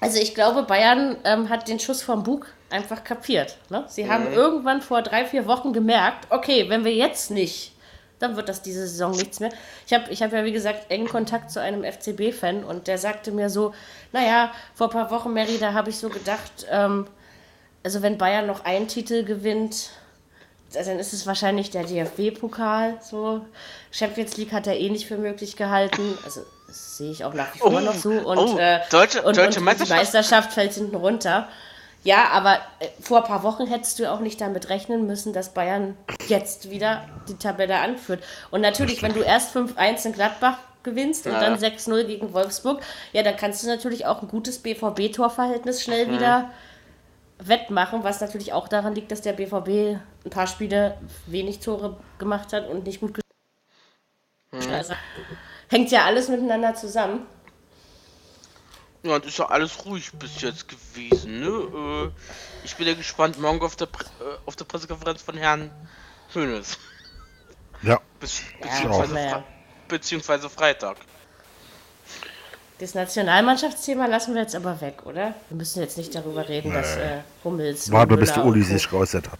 [0.00, 3.56] Also ich glaube, Bayern ähm, hat den Schuss vom Bug einfach kapiert.
[3.70, 3.84] Ne?
[3.88, 7.72] Sie haben irgendwann vor drei, vier Wochen gemerkt, okay, wenn wir jetzt nicht,
[8.18, 9.50] dann wird das diese Saison nichts mehr.
[9.86, 13.30] Ich habe ich hab ja, wie gesagt, engen Kontakt zu einem FCB-Fan und der sagte
[13.32, 13.72] mir so,
[14.12, 17.06] naja, vor ein paar Wochen, Mary, da habe ich so gedacht, ähm,
[17.84, 19.90] also wenn Bayern noch einen Titel gewinnt,
[20.72, 22.98] dann ist es wahrscheinlich der DFB-Pokal.
[23.00, 23.44] So.
[23.92, 26.18] Champions League hat er eh nicht für möglich gehalten.
[26.24, 28.10] Also das sehe ich auch nach wie vor Oh, noch so.
[28.10, 29.90] Und, oh, äh, deutsche- und, deutsche und Meisterschaft?
[29.90, 31.46] die Meisterschaft fällt hinten runter.
[32.02, 35.54] Ja, aber äh, vor ein paar Wochen hättest du auch nicht damit rechnen müssen, dass
[35.54, 38.22] Bayern jetzt wieder die Tabelle anführt.
[38.50, 41.40] Und natürlich, wenn du erst 5-1 in Gladbach gewinnst und Ja.
[41.40, 46.50] dann 6-0 gegen Wolfsburg, ja, dann kannst du natürlich auch ein gutes BVB-Torverhältnis schnell wieder
[47.48, 52.52] wettmachen, was natürlich auch daran liegt, dass der BVB ein paar Spiele wenig Tore gemacht
[52.52, 54.78] hat und nicht gut gespielt hat.
[54.78, 54.94] Also,
[55.68, 57.26] hängt ja alles miteinander zusammen.
[59.02, 61.46] Ja, und ist ja alles ruhig bis jetzt gewesen, ne?
[61.46, 62.10] Äh,
[62.64, 65.70] ich bin ja gespannt morgen auf der, Pre äh, auf der Pressekonferenz von Herrn
[66.32, 66.78] Hönes.
[67.82, 69.30] Ja, Bis, Ja, beziehungsweise, naja.
[69.30, 69.44] Fre
[69.88, 70.96] beziehungsweise Freitag.
[72.78, 75.34] Das Nationalmannschaftsthema lassen wir jetzt aber weg, oder?
[75.48, 77.90] Wir müssen jetzt nicht darüber reden, dass äh, Hummels.
[77.92, 79.38] warte, bis der Uli sich geäußert hat.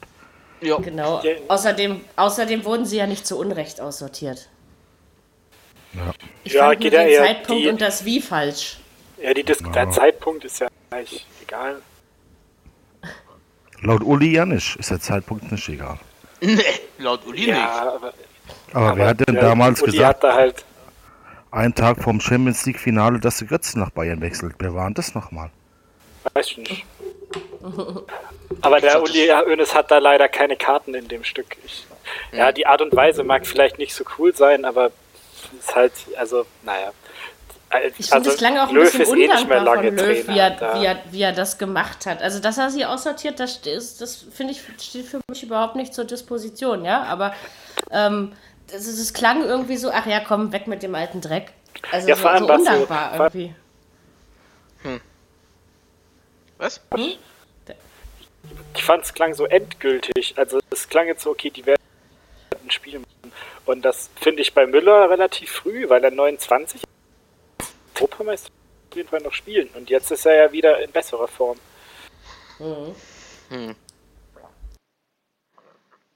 [0.61, 1.21] Ja, Genau.
[1.23, 1.33] Ja.
[1.49, 4.49] Außerdem, außerdem wurden sie ja nicht zu Unrecht aussortiert.
[5.95, 6.13] Ja.
[6.45, 8.79] Ich Ja, fand nur geht ja den eher Zeitpunkt die- und das Wie falsch.
[9.21, 11.77] Ja, die Dis der Zeitpunkt ist ja eigentlich egal.
[13.83, 15.99] Laut Uli ja nicht, ist der Zeitpunkt nicht egal.
[16.41, 16.63] nee,
[16.99, 17.49] laut Uli nicht.
[17.49, 18.15] Ja, aber,
[18.73, 20.65] Aber, wer hat denn damals Uli gesagt, hat da halt,
[21.55, 24.55] einen Tag vorm Champions League Finale, dass der Götze nach Bayern wechselt?
[24.59, 25.51] Wer war denn das nochmal?
[26.33, 26.87] weiß ich nicht.
[28.63, 31.57] Aber der Uli Hoeneß hat da leider keine Karten in dem Stück.
[31.65, 31.87] Ich,
[32.33, 34.91] ja, die Art und Weise mag vielleicht nicht so cool sein, aber
[35.35, 36.93] es ist halt, also, naja.
[37.99, 40.29] Ich finde, es klang auch ein Löw bisschen eh undankbar von lange Löw, Trainer.
[40.29, 42.23] wie er, wie, er, wie er das gemacht hat.
[42.23, 45.93] Also, dass er sie aussortiert, das, ist, das finde ich, steht für mich überhaupt nicht
[45.93, 47.03] zur Disposition, ja.
[47.03, 47.35] Aber
[47.91, 48.33] ähm,
[48.69, 51.53] das, ist- es klang irgendwie so, ach ja, komm, weg mit dem alten Dreck.
[51.93, 53.55] Also Ja, so, vor allem so so- undankbar vor- irgendwie.
[56.59, 56.81] Was?
[58.77, 60.35] Ich fand es klang so endgültig.
[60.37, 61.81] Also es klang jetzt so, okay, die werden
[62.63, 63.33] ein Spiel machen.
[63.67, 67.75] Und das finde ich bei Müller relativ früh, weil er 29 ist.
[67.97, 68.51] Europameister
[68.91, 69.69] auf jeden Fall noch spielen.
[69.75, 71.57] Und jetzt ist er ja wieder in besserer Form.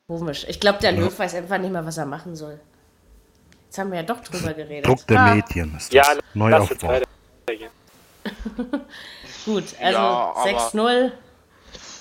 [0.09, 0.47] Komisch.
[0.49, 2.59] Ich glaube, der Löw weiß einfach nicht mehr, was er machen soll.
[3.67, 4.87] Jetzt haben wir ja doch drüber geredet.
[4.87, 6.07] Druck der Ah, Medien ist das.
[6.09, 6.99] Ja, Neuaufbau.
[9.45, 11.13] Gut, also Ja, aber- 6-0.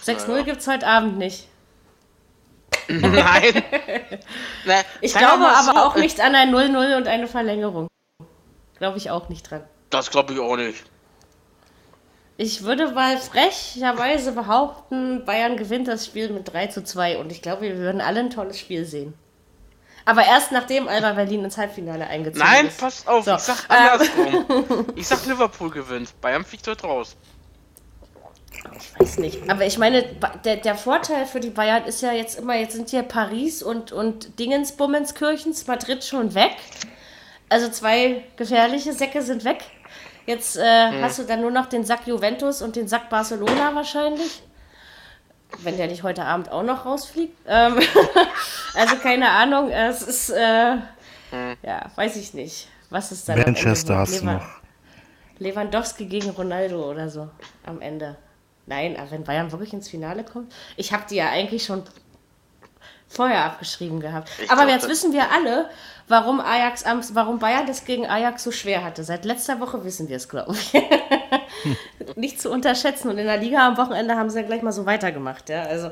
[0.06, 1.48] 6-0 gibt es heute Abend nicht.
[2.88, 3.64] Nein.
[5.02, 7.88] Ich glaube aber so, auch äh, nicht an ein 0-0 und eine Verlängerung.
[8.78, 9.64] Glaube ich auch nicht dran.
[9.90, 10.86] Das glaube ich auch nicht.
[12.40, 17.42] Ich würde mal frecherweise behaupten, Bayern gewinnt das Spiel mit 3 zu 2 und ich
[17.42, 19.14] glaube, wir würden alle ein tolles Spiel sehen.
[20.06, 22.80] Aber erst nachdem Alba Berlin ins Halbfinale eingezogen Nein, ist.
[22.80, 24.86] passt auf, So, ich sag andersrum.
[24.96, 26.22] ich sag Liverpool gewinnt.
[26.22, 27.18] Bayern fliegt heute raus.
[28.80, 29.50] Ich weiß nicht.
[29.50, 30.04] Aber ich meine,
[30.46, 33.92] der, der Vorteil für die Bayern ist ja jetzt immer, jetzt sind hier Paris und,
[33.92, 36.56] und Dingensbummenskirchens, Madrid schon weg.
[37.50, 39.64] Also zwei gefährliche Säcke sind weg.
[40.28, 44.44] Jetzt äh, hast du dann nur noch den Sack Juventus und den Sack Barcelona wahrscheinlich.
[45.60, 47.34] wenn der nicht heute Abend auch noch rausfliegt.
[47.48, 47.80] Ähm,
[48.76, 50.76] also keine Ahnung, es ist, äh,
[51.64, 52.68] ja, weiß ich nicht.
[52.90, 54.46] Was ist da Manchester hast du noch.
[55.40, 57.30] Lewandowski gegen Ronaldo oder so
[57.66, 58.18] am Ende.
[58.66, 61.84] Nein, aber wenn Bayern wirklich ins Finale kommt, ich habe die ja eigentlich schon
[63.10, 64.30] vorher abgeschrieben gehabt.
[64.42, 65.70] Ich aber glaub, jetzt wissen wir alle,
[66.08, 69.04] warum Ajax am, warum Bayern das gegen Ajax so schwer hatte.
[69.04, 70.74] Seit letzter Woche wissen wir es, glaube ich.
[72.16, 73.10] Nicht zu unterschätzen.
[73.10, 75.50] Und in der Liga am Wochenende haben sie ja gleich mal so weitergemacht.
[75.50, 75.64] Ja?
[75.64, 75.92] Also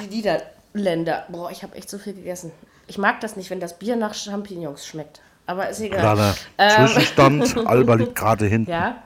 [0.00, 1.26] die Niederländer.
[1.28, 2.52] Boah, ich habe echt so viel gegessen.
[2.86, 5.20] Ich mag das nicht, wenn das Bier nach Champignons schmeckt.
[5.46, 6.00] Aber ist egal.
[6.00, 6.86] Kleiner Ähm.
[6.86, 7.56] Zwischenstand.
[7.66, 8.70] Alba liegt gerade hinten.
[8.70, 9.02] Ja.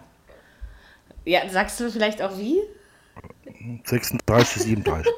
[1.24, 2.60] Ja, sagst du vielleicht auch wie?
[3.84, 5.12] 36, 37.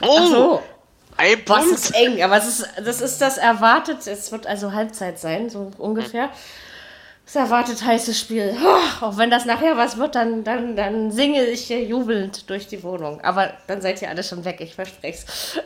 [0.00, 0.62] Oh, so.
[1.16, 1.72] ein Punkt.
[1.72, 4.06] ist eng, aber es ist, das ist das erwartet.
[4.06, 6.30] Es wird also Halbzeit sein, so ungefähr.
[7.24, 8.54] Das erwartet heißes Spiel.
[8.62, 12.66] Oh, auch wenn das nachher was wird, dann, dann, dann singe ich hier jubelnd durch
[12.66, 13.20] die Wohnung.
[13.22, 15.60] Aber dann seid ihr alle schon weg, ich verspreche es.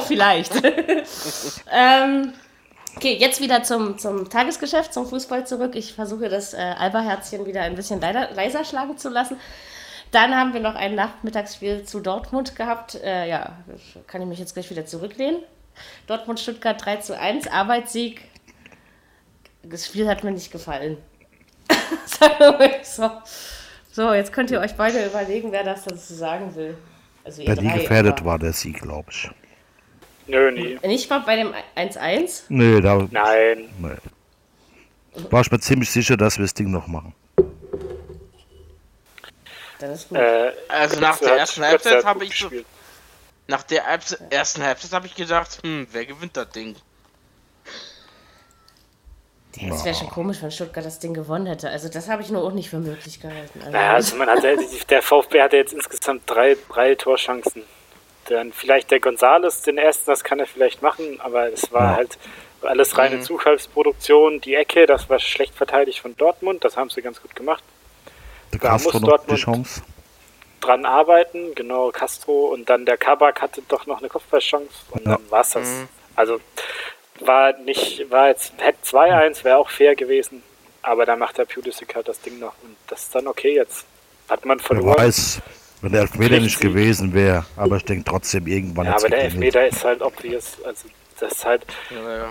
[0.06, 0.52] Vielleicht.
[1.72, 2.34] ähm,
[2.96, 5.76] okay, jetzt wieder zum, zum Tagesgeschäft, zum Fußball zurück.
[5.76, 9.38] Ich versuche das äh, Alba-Herzchen wieder ein bisschen leider, leiser schlagen zu lassen.
[10.10, 12.94] Dann haben wir noch ein Nachmittagsspiel zu Dortmund gehabt.
[13.02, 13.58] Äh, ja,
[14.06, 15.40] kann ich mich jetzt gleich wieder zurücklehnen.
[16.06, 18.22] Dortmund-Stuttgart 3 zu 1, Arbeitssieg.
[19.62, 20.96] Das Spiel hat mir nicht gefallen.
[22.06, 23.10] Sagen wir mal so.
[23.92, 26.76] So, jetzt könnt ihr euch beide überlegen, wer das dazu sagen will.
[27.24, 29.28] Also ihr drei, gefährdet aber- war der Sieg, glaube ich.
[30.28, 30.78] Nö, nie.
[30.86, 32.44] Nicht mal bei dem 1-1.
[32.48, 33.64] Nee, da Nein.
[33.78, 35.22] nee.
[35.30, 37.14] war ich mir ziemlich sicher, dass wir das Ding noch machen.
[39.80, 40.18] Dann ist gut.
[40.18, 42.50] Äh, Also nach der hat- Halbzeit hat ich so,
[43.46, 46.76] nach der Halbze- ersten Halbzeit habe ich gedacht, hm, wer gewinnt das Ding?
[49.70, 51.68] Es wäre schon komisch, wenn Stuttgart das Ding gewonnen hätte.
[51.68, 53.58] Also das habe ich nur auch nicht für möglich gehalten.
[53.60, 57.64] Also, Naja, also man hat der VfB hatte jetzt insgesamt drei, drei Torchancen.
[58.26, 61.96] Dann vielleicht der Gonzales, den ersten, das kann er vielleicht machen, aber es war Ja.
[61.96, 62.18] halt
[62.62, 63.22] alles reine Mhm.
[63.22, 64.40] Zufallsproduktion.
[64.42, 67.64] Die Ecke, das war schlecht verteidigt von Dortmund, das haben sie ganz gut gemacht.
[68.52, 69.82] Der Da Castro muss noch die Dortmund- Chance.
[70.60, 75.12] Dran arbeiten, genau, Castro und dann der Kabak hatte doch noch eine Kopfballchance und Ja.
[75.12, 75.68] dann war es das.
[75.68, 75.88] Mhm.
[76.16, 76.40] Also
[77.20, 80.42] war nicht, war jetzt, hätte 2-1, wäre auch fair gewesen,
[80.82, 83.84] aber da macht der Pulisic halt das Ding noch und das ist dann okay jetzt.
[84.28, 84.98] Hat man Wer verloren.
[84.98, 85.40] weiß,
[85.80, 87.46] wenn der Elfmeter nicht gewesen wäre.
[87.56, 88.86] Aber ich denke trotzdem irgendwann.
[88.86, 89.20] Ja, aber der.
[89.24, 90.58] Elfmeter ist halt obvious.
[90.64, 90.88] Also
[91.20, 92.30] das ist halt, Ja,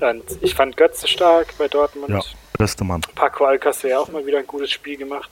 [0.00, 0.08] ja.
[0.10, 2.10] Und ich fand Götze stark bei Dortmund.
[2.10, 2.20] Ja,
[2.58, 3.00] beste Mann.
[3.14, 5.30] Paco Alcacer ja auch mal wieder ein gutes Spiel gemacht.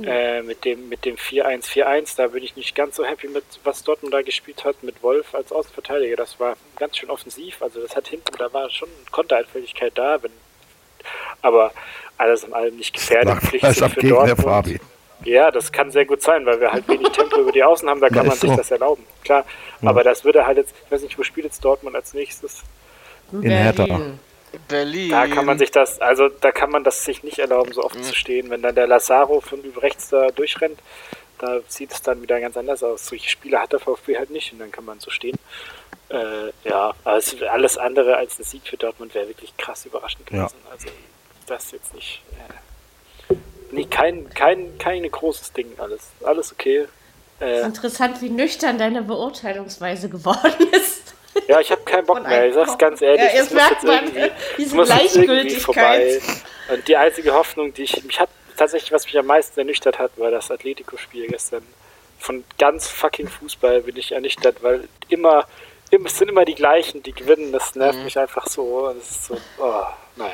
[0.00, 3.82] Äh, mit dem mit dem 4-1-4-1, da bin ich nicht ganz so happy mit, was
[3.82, 6.14] Dortmund da gespielt hat, mit Wolf als Außenverteidiger.
[6.14, 7.60] Das war ganz schön offensiv.
[7.60, 10.22] Also das hat hinten, da war schon Kontereinfälligkeit da.
[10.22, 10.30] Wenn,
[11.42, 11.72] aber
[12.16, 13.34] alles in allem nicht gefährdet.
[13.34, 14.40] Lag Pflicht für Dortmund.
[14.40, 14.80] Fabi.
[15.24, 18.00] Ja, das kann sehr gut sein, weil wir halt wenig Tempo über die Außen haben,
[18.00, 18.56] da kann Ja, man sich so.
[18.56, 19.04] das erlauben.
[19.24, 19.44] Klar,
[19.82, 22.62] aber das würde halt jetzt, ich weiß nicht, wo spielt jetzt Dortmund als nächstes?
[23.32, 24.00] in Hertha.
[24.68, 25.10] Berlin.
[25.10, 28.02] Da kann man sich das, also da kann man das sich nicht erlauben, so oft
[28.04, 28.50] zu stehen.
[28.50, 30.78] Wenn dann der Lazaro von über rechts da durchrennt,
[31.38, 33.06] da sieht es dann wieder ganz anders aus.
[33.06, 35.38] Solche Spiele hat der VfB halt nicht und dann kann man so stehen.
[36.08, 40.30] Äh, ja, aber es, alles andere als ein Sieg für Dortmund wäre wirklich krass überraschend
[40.30, 40.38] Ja.
[40.46, 40.56] gewesen.
[40.70, 40.88] Also
[41.46, 42.22] das jetzt nicht.
[43.30, 43.34] Äh,
[43.70, 46.00] nee, kein, kein, kein großes Ding alles.
[46.24, 46.86] Alles okay.
[47.40, 51.14] Äh, Interessant, wie nüchtern deine Beurteilungsweise geworden ist.
[51.46, 52.48] Ja, ich habe keinen Bock mehr.
[52.48, 53.20] Ich sag's ganz ehrlich.
[53.20, 54.04] Ja, jetzt merkt man,
[54.56, 55.62] diese muss Gleichgültigkeit.
[55.62, 56.20] vorbei.
[56.72, 60.10] Und die einzige Hoffnung, die ich, mich hat tatsächlich, was mich am meisten ernüchtert hat,
[60.16, 61.62] war das Atletico-Spiel gestern.
[62.18, 65.46] Von ganz fucking Fußball bin ich ernüchtert, weil immer,
[65.90, 67.52] immer es sind immer die gleichen, die gewinnen.
[67.52, 68.92] Das nervt mich einfach so.
[68.92, 69.84] Das ist so, oh,
[70.16, 70.32] naja.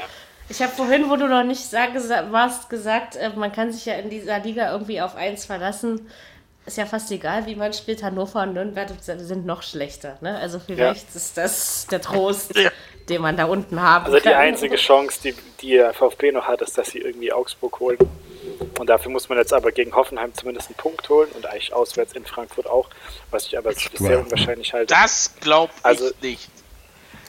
[0.49, 1.91] Ich habe vorhin, wo du noch nicht sag,
[2.31, 6.11] warst, gesagt, man kann sich ja in dieser Liga irgendwie auf eins verlassen.
[6.67, 8.03] Ist ja fast egal, wie man spielt.
[8.03, 10.17] Hannover und Nürnberg sind noch schlechter.
[10.23, 10.39] Ne?
[10.39, 12.71] Also vielleicht ist das der Trost, Ja.
[13.11, 14.33] den man da unten haben Also die kann.
[14.35, 17.99] einzige Chance, die, die der VfB noch hat, ist, dass sie irgendwie Augsburg holen.
[18.79, 22.15] Und dafür muss man jetzt aber gegen Hoffenheim zumindest einen Punkt holen und eigentlich auswärts
[22.15, 22.89] in Frankfurt auch,
[23.31, 24.19] was ich aber für sehr Ja.
[24.21, 24.95] unwahrscheinlich halte.
[24.95, 26.49] Das glaub ich Also- nicht.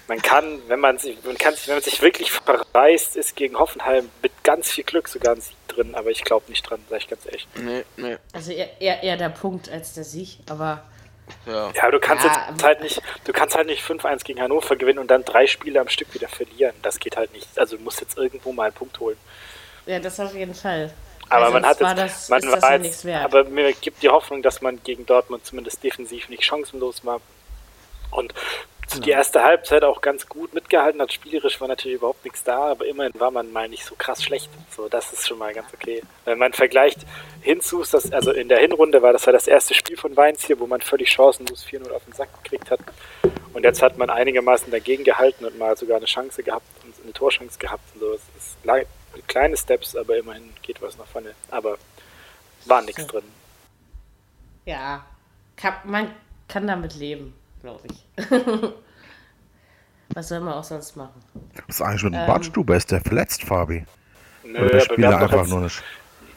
[0.07, 3.57] Man kann, wenn man sich, man kann sich, wenn man sich wirklich verreist, ist gegen
[3.57, 6.99] Hoffenheim mit ganz viel Glück sogar ein Sieg drin, aber ich glaube nicht dran, sag
[6.99, 7.47] ich ganz ehrlich.
[7.55, 8.17] Nee, nee.
[8.33, 10.37] Also eher, eher, eher der Punkt als der Sieg.
[10.49, 10.83] Aber
[11.45, 11.71] Ja.
[11.75, 14.75] Ja, aber du kannst Ja, jetzt halt nicht, du kannst halt nicht 5-1 gegen Hannover
[14.75, 16.73] gewinnen und dann drei Spiele am Stück wieder verlieren.
[16.81, 17.47] Das geht halt nicht.
[17.57, 19.17] Also du musst jetzt irgendwo mal einen Punkt holen.
[19.85, 20.91] ja, das auf jeden Fall.
[21.27, 23.25] Aber Weil man hat jetzt, das, man war ja jetzt, nichts wert.
[23.25, 27.19] aber mir gibt die Hoffnung, dass man gegen Dortmund zumindest defensiv nicht chancenlos war.
[28.11, 28.33] Und
[28.93, 31.11] die erste Halbzeit auch ganz gut mitgehalten hat.
[31.11, 34.49] Spielerisch war natürlich überhaupt nichts da, aber immerhin war man mal nicht so krass schlecht.
[34.75, 36.01] So, das ist schon mal ganz okay.
[36.25, 36.99] Wenn man vergleicht
[37.41, 40.59] hinzu, das, also in der Hinrunde war das ja das erste Spiel von Weins hier,
[40.59, 42.79] wo man völlig chancenlos 4-0 auf den Sack gekriegt hat.
[43.53, 47.13] Und jetzt hat man einigermaßen dagegen gehalten und mal sogar eine Chance gehabt und eine
[47.13, 48.13] Torchance gehabt und so.
[48.13, 48.57] Es ist
[49.27, 51.33] kleine Steps, aber immerhin geht was nach vorne.
[51.49, 51.77] Aber
[52.65, 53.23] war nichts drin.
[54.65, 55.05] Ja,
[55.55, 56.13] kann, man
[56.47, 57.33] kann damit leben,
[57.65, 58.05] glaube ich.
[60.13, 61.19] Was soll man auch sonst machen?
[61.67, 62.27] Was ist eigentlich mit dem Ähm.
[62.27, 62.75] Bartstuber?
[62.75, 63.85] Ist der verletzt, Fabi?
[64.43, 65.81] Nö, Oder der er doch einfach jetzt, nur nicht?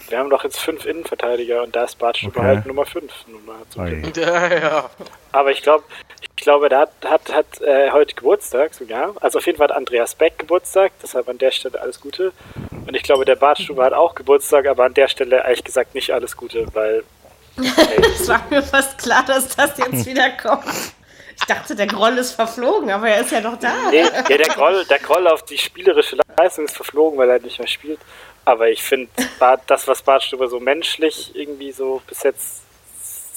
[0.08, 2.46] wir haben doch jetzt fünf Innenverteidiger und da ist Bartstuber Okay.
[2.46, 3.12] halt Nummer 5.
[3.26, 3.90] Nummer zum Ei.
[3.96, 4.16] Glück.
[4.16, 4.90] Ja, ja.
[5.32, 5.84] Aber ich glaube,
[6.34, 9.12] ich glaube, der hat, hat, hat äh, heute Geburtstag sogar.
[9.20, 12.32] Also auf jeden Fall hat Andreas Beck Geburtstag, deshalb an der Stelle alles Gute.
[12.86, 16.10] Und ich glaube, der Bartstuber hat auch Geburtstag, aber an der Stelle ehrlich gesagt nicht
[16.10, 17.04] alles Gute, weil
[18.14, 20.64] Es war mir fast klar, dass das jetzt wieder kommt.
[21.40, 23.90] Ich dachte, der Groll ist verflogen, aber er ist ja noch da.
[23.90, 27.58] Nee, ja, der Groll, der Groll auf die spielerische Leistung ist verflogen, weil er nicht
[27.58, 28.00] mehr spielt.
[28.44, 29.08] Aber ich finde,
[29.66, 32.62] das, was Bartstuber so menschlich irgendwie so bis jetzt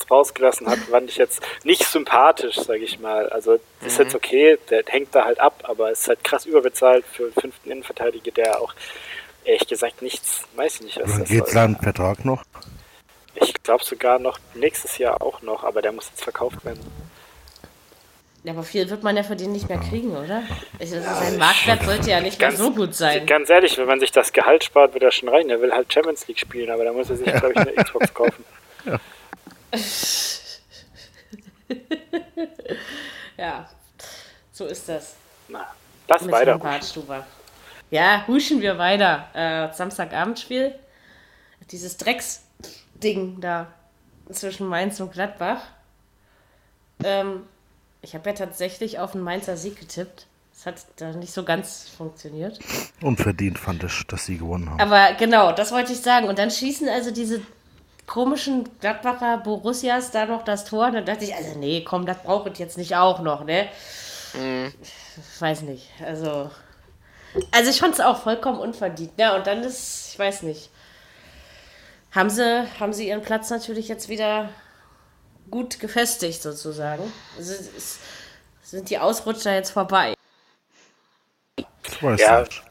[0.09, 3.29] rausgelassen hat, fand ich jetzt nicht sympathisch, sage ich mal.
[3.29, 7.23] Also ist jetzt okay, der hängt da halt ab, aber ist halt krass überbezahlt für
[7.23, 8.73] einen fünften Innenverteidiger, der auch
[9.45, 12.43] ehrlich gesagt nichts, weiß ich nicht, was Wann das geht sein Vertrag noch?
[13.35, 16.79] Ich glaube sogar noch nächstes Jahr auch noch, aber der muss jetzt verkauft werden.
[18.43, 20.41] Ja, aber viel wird man ja für den nicht mehr kriegen, oder?
[20.79, 23.25] Ich, also sein Marktwert sollte ja nicht mehr Ganz- so gut sein.
[23.27, 25.47] Ganz ehrlich, wenn man sich das Gehalt spart, wird er schon rein.
[25.49, 28.11] Er will halt Champions League spielen, aber da muss er sich, glaube ich, eine Xbox
[28.13, 28.43] kaufen.
[33.37, 33.67] Ja,
[34.51, 35.15] so ist das.
[35.47, 35.65] Na,
[36.07, 36.57] lass Mit weiter.
[36.57, 37.25] Bartstuber.
[37.89, 39.27] Ja, huschen wir weiter.
[39.33, 40.75] Äh, Samstagabendspiel.
[41.71, 43.67] Dieses Drecksding da
[44.31, 45.61] zwischen Mainz und Gladbach.
[47.03, 47.47] Ähm,
[48.01, 50.27] ich habe ja tatsächlich auf einen Mainzer Sieg getippt.
[50.53, 52.59] Das hat da nicht so ganz funktioniert.
[53.01, 54.79] Unverdient fand ich, dass sie gewonnen haben.
[54.79, 56.27] Aber genau, das wollte ich sagen.
[56.27, 57.41] Und dann schießen also diese
[58.05, 60.87] komischen Gladbacher Borussias da noch das Tor.
[60.87, 63.69] Und dann dachte ich, also nee, komm, das brauche ich jetzt nicht auch noch, ne?
[64.33, 65.87] Ich weiß nicht.
[66.05, 66.51] Also,
[67.51, 69.13] also ich fand es auch vollkommen unverdient.
[69.17, 70.69] Ja, und dann ist, ich weiß nicht.
[72.11, 74.49] Haben sie, haben sie ihren Platz natürlich jetzt wieder
[75.51, 77.11] gut gefestigt, sozusagen.
[77.37, 77.99] Also, es ist,
[78.63, 80.13] sind die Ausrutscher jetzt vorbei.
[81.57, 82.41] Ich weiß Ja.
[82.41, 82.63] nicht.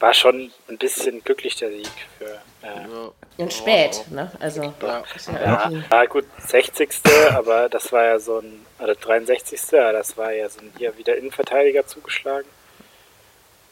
[0.00, 2.40] War schon ein bisschen glücklich der Sieg für.
[2.62, 4.30] Äh, Und spät, ne?
[4.38, 5.02] Also, Ja.
[5.32, 6.88] ja ja, gut, 60.
[7.32, 8.64] aber das war ja so ein.
[8.78, 9.60] Oder 63.
[9.72, 12.46] Ja, das war ja so ein hier wieder Innenverteidiger zugeschlagen.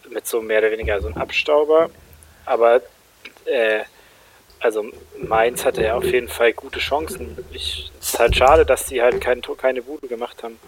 [0.09, 1.91] Mit so mehr oder weniger so einem Abstauber.
[2.45, 2.81] Aber
[3.45, 3.85] äh,
[4.67, 4.85] also
[5.17, 7.39] Mainz hatte ja auf jeden Fall gute Chancen.
[7.53, 10.59] Ich, es ist halt schade, dass die halt kein, keine Bude gemacht haben.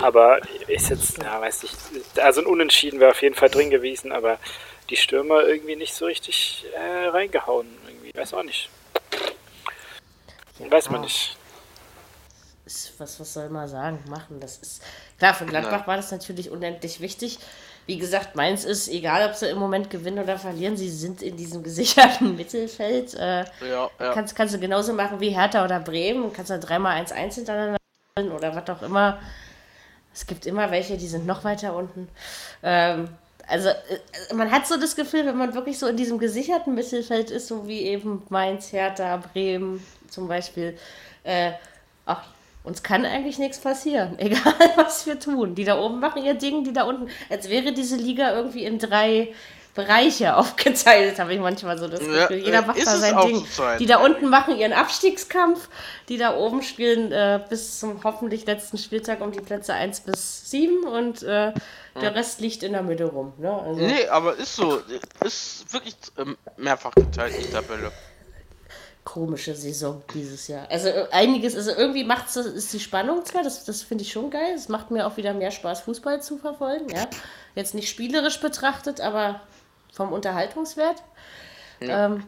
[0.00, 1.76] Aber ist jetzt, ja, weiß nicht,
[2.18, 4.38] also ein Unentschieden wäre auf jeden Fall drin gewesen, aber
[4.90, 7.68] die Stürmer irgendwie nicht so richtig äh, reingehauen.
[7.86, 8.68] Irgendwie, weiß auch nicht.
[10.58, 11.36] Weiß man nicht.
[12.66, 14.40] ist, was, was soll man sagen, machen?
[14.40, 14.82] Das ist
[15.18, 15.86] klar, für Gladbach Nein.
[15.86, 17.38] war das natürlich unendlich wichtig.
[17.86, 21.36] Wie gesagt, Mainz ist, egal ob sie im Moment gewinnen oder verlieren, sie sind in
[21.36, 23.14] diesem gesicherten Mittelfeld.
[23.14, 24.12] Äh, Ja, ja.
[24.12, 26.32] kannst, kannst du genauso machen wie Hertha oder Bremen.
[26.32, 27.78] Kannst du dreimal 1-1 hintereinander
[28.36, 29.18] oder was auch immer.
[30.14, 32.08] Es gibt immer welche, die sind noch weiter unten.
[32.62, 33.08] Ähm,
[33.48, 37.30] also äh, man hat so das Gefühl, wenn man wirklich so in diesem gesicherten Mittelfeld
[37.30, 40.76] ist, so wie eben Mainz, Hertha, Bremen zum Beispiel,
[41.24, 41.52] äh,
[42.06, 42.22] ach,
[42.64, 45.54] uns kann eigentlich nichts passieren, egal was wir tun.
[45.54, 48.78] Die da oben machen ihr Ding, die da unten, als wäre diese Liga irgendwie in
[48.78, 49.34] drei
[49.74, 52.16] Bereiche aufgeteilt, habe ich manchmal so das Gefühl.
[52.16, 53.36] Ja, Jeder äh, macht da sein Ding.
[53.36, 53.80] zurzeit.
[53.80, 55.68] Die da unten machen ihren Abstiegskampf,
[56.08, 60.50] die da oben spielen äh, bis zum hoffentlich letzten Spieltag um die Plätze 1 bis
[60.50, 61.52] 7 und äh,
[62.00, 63.34] der Rest liegt in der Mitte rum.
[63.38, 63.52] Ne?
[63.52, 64.80] Also, Nee, aber ist so.
[65.24, 67.92] Ist wirklich ähm, mehrfach geteilt, die Tabelle.
[69.04, 70.66] Komische Saison dieses Jahr.
[70.70, 74.12] Also äh, einiges, also irgendwie macht es, ist die Spannung zwar, das, das finde ich
[74.12, 74.54] schon geil.
[74.54, 76.88] Es macht mir auch wieder mehr Spaß, Fußball zu verfolgen.
[76.88, 77.08] Ja?
[77.54, 79.40] Jetzt nicht spielerisch betrachtet, aber
[79.92, 81.02] vom Unterhaltungswert.
[81.80, 82.24] Ähm,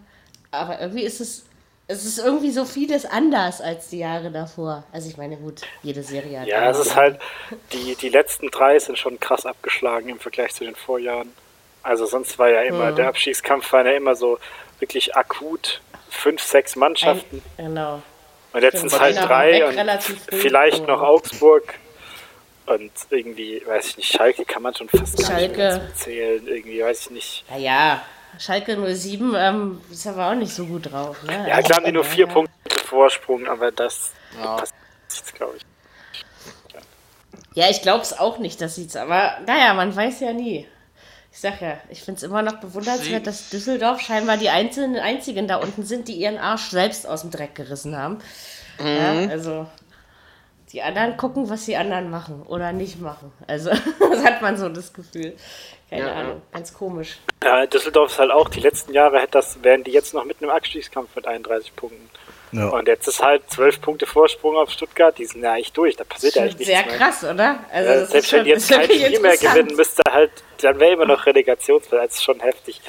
[0.51, 1.45] aber irgendwie ist es,
[1.87, 4.85] es ist irgendwie so vieles anders als die Jahre davor.
[4.93, 6.47] Also ich meine, gut, jede Serie hat.
[6.47, 7.21] Ja, es ist halt,
[7.73, 11.33] die, die letzten drei sind schon krass abgeschlagen im Vergleich zu den Vorjahren.
[11.83, 14.39] Also sonst war ja immer, der Abstiegskampf war ja immer so
[14.79, 15.83] wirklich akut.
[16.15, 17.43] Fünf, sechs Ein, Mannschaften.
[17.57, 18.03] genau.
[18.53, 19.75] Und jetzt sind es halt drei und
[20.31, 21.01] vielleicht noch.
[21.03, 21.75] Augsburg.
[22.67, 25.95] Und irgendwie, weiß ich nicht, Schalke kann man schon fast gar nicht mehr Schalke.
[25.95, 26.47] zählen.
[26.47, 27.45] Irgendwie, weiß ich nicht.
[27.51, 28.03] Naja,
[28.39, 31.23] Schalke 07 ähm, ist aber auch nicht so gut drauf.
[31.25, 31.47] Ne?
[31.49, 32.33] Ja, klar haben die nur vier Ja.
[32.33, 32.53] Punkte
[32.87, 34.13] Vorsprung, aber das
[34.43, 34.57] Ja.
[34.57, 34.75] passt
[35.11, 35.63] nichts, glaube ich.
[37.55, 40.67] Ja, ich glaube es auch nicht, dass sieht's, aber naja, man weiß ja nie.
[41.35, 45.49] Ich sag ja, ich finde es immer noch bewundernswert, dass Düsseldorf scheinbar die einzelnen einzigen
[45.49, 48.19] da unten sind, die ihren Arsch selbst aus dem Dreck gerissen haben.
[48.79, 49.67] Ja, also
[50.71, 53.33] die anderen gucken, was die anderen machen oder nicht machen.
[53.49, 55.35] Also das hat man so das Gefühl.
[55.91, 57.19] Keine Ja, Ahnung, ganz komisch.
[57.43, 60.41] Ja, Düsseldorf ist halt auch, die letzten Jahre hätte das, wären die jetzt noch mit
[60.41, 62.09] einem Abstiegskampf mit 31 Punkten.
[62.55, 62.69] Ja.
[62.69, 66.05] Und jetzt ist halt 12 Punkte Vorsprung auf Stuttgart, die sind ja eigentlich durch, da
[66.05, 66.97] passiert ja eigentlich nichts sehr mehr.
[66.97, 67.59] krass, oder?
[67.73, 70.31] Also Ja, das selbst ist wenn die jetzt ist kein Spiel mehr gewinnen, müsste halt,
[70.61, 72.03] dann wäre immer noch Relegationsplatz.
[72.11, 72.81] Das ist schon heftig.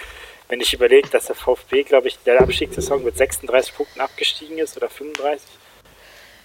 [0.48, 4.78] Wenn ich überlege, dass der VfB, glaube ich, der Abstiegssaison mit 36 Punkten abgestiegen ist
[4.78, 5.42] oder 35.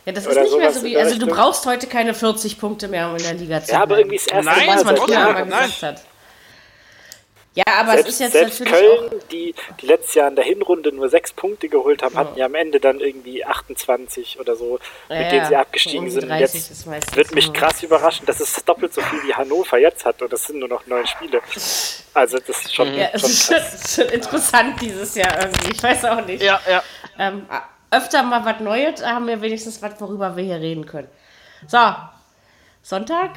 [0.06, 2.58] Ja, das ist Oder nicht mehr so in wie, also du brauchst heute keine 40
[2.58, 4.10] Punkte mehr, um in der Liga zu Ja, aber bleiben.
[4.10, 5.48] irgendwie das erste Nein, Mal was man das mal Jahren.
[5.50, 5.62] nein.
[5.68, 6.04] gesagt hat.
[7.54, 9.28] Ja, aber Selbst, es ist jetzt selbst natürlich Köln, auch...
[9.28, 12.54] die, die letztes Jahr in der Hinrunde nur sechs Punkte geholt haben, hatten ja am
[12.54, 14.78] Ende dann irgendwie 28 oder so,
[15.08, 16.24] mit Ja, denen sie abgestiegen sind.
[16.24, 17.52] Und 30 Jetzt ist wird mich so.
[17.52, 20.68] krass überraschen, dass es doppelt so viel wie Hannover jetzt hat und das sind nur
[20.68, 21.42] noch neun Spiele.
[22.14, 25.72] Also das ist schon, Ja, schon ist ist schon interessant dieses Jahr irgendwie.
[25.72, 26.42] Ich weiß auch nicht.
[26.42, 26.82] Ja, ja.
[27.18, 27.46] Ähm,
[27.90, 31.08] öfter mal was Neues, haben wir wenigstens was, worüber wir hier reden können.
[31.66, 31.78] So,
[32.82, 33.32] Sonntag.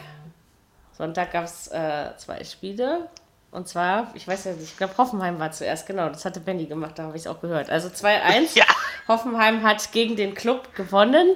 [0.95, 3.09] Sonntag gab es äh, zwei Spiele.
[3.54, 6.66] Und zwar, ich weiß ja nicht, ich glaube, Hoffenheim war zuerst, genau, das hatte Benny
[6.66, 7.70] gemacht, da habe ich es auch gehört.
[7.70, 8.56] Also 2-1.
[8.56, 8.66] Ja.
[9.08, 11.36] Hoffenheim hat gegen den Club gewonnen.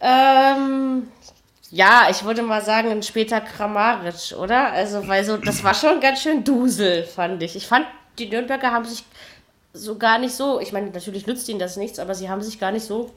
[0.00, 1.08] Ähm,
[1.70, 4.70] ja, ich würde mal sagen, ein später Kramaric, oder?
[4.70, 7.56] Also, weil so, das war schon ganz schön Dusel, fand ich.
[7.56, 7.84] Ich fand,
[8.18, 9.02] die Nürnberger haben sich
[9.72, 12.60] so gar nicht so, ich meine, natürlich nützt ihnen das nichts, aber sie haben sich
[12.60, 13.10] gar nicht so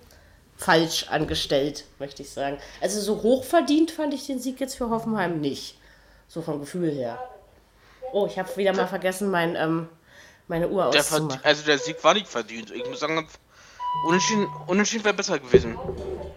[0.58, 2.58] falsch angestellt, möchte ich sagen.
[2.82, 5.78] Also so hoch verdient fand ich den Sieg jetzt für Hoffenheim nicht.
[6.28, 7.20] So vom Gefühl her.
[8.16, 9.90] Oh, ich habe wieder mal vergessen, mein, ähm,
[10.48, 11.42] meine Uhr Der auszumachen.
[11.44, 12.72] also der Sieg war nicht verdient.
[12.72, 13.28] Ich muss sagen,
[14.08, 15.78] Unentschieden, Unentschieden wäre besser gewesen.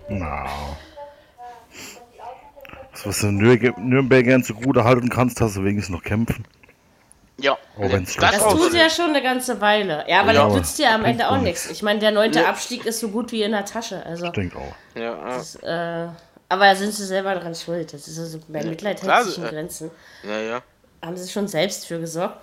[0.08, 0.48] Na.
[2.92, 6.44] Das, was du Nür Nürnbergern zugute halten kannst, hast du wenigstens noch kämpfen.
[7.40, 7.56] Ja.
[7.76, 8.68] Oh, wenn's das Das so.
[8.70, 10.04] sie ja schon eine ganze Weile.
[10.08, 11.70] Ja, aber Ja, das aber nützt ja am Ende auch nichts.
[11.70, 14.04] Ich meine, der neunte Abstieg ist so gut wie in der Tasche.
[14.04, 14.74] Also, Ich denke auch.
[14.96, 16.06] Ja, ja.
[16.06, 16.08] äh,
[16.48, 17.92] aber da sind sie selber dran schuld.
[17.92, 19.92] Das ist also, mein Mitleid hält sich in äh, Grenzen.
[20.24, 20.62] ja, ja.
[21.04, 22.40] Haben sie schon selbst für gesorgt.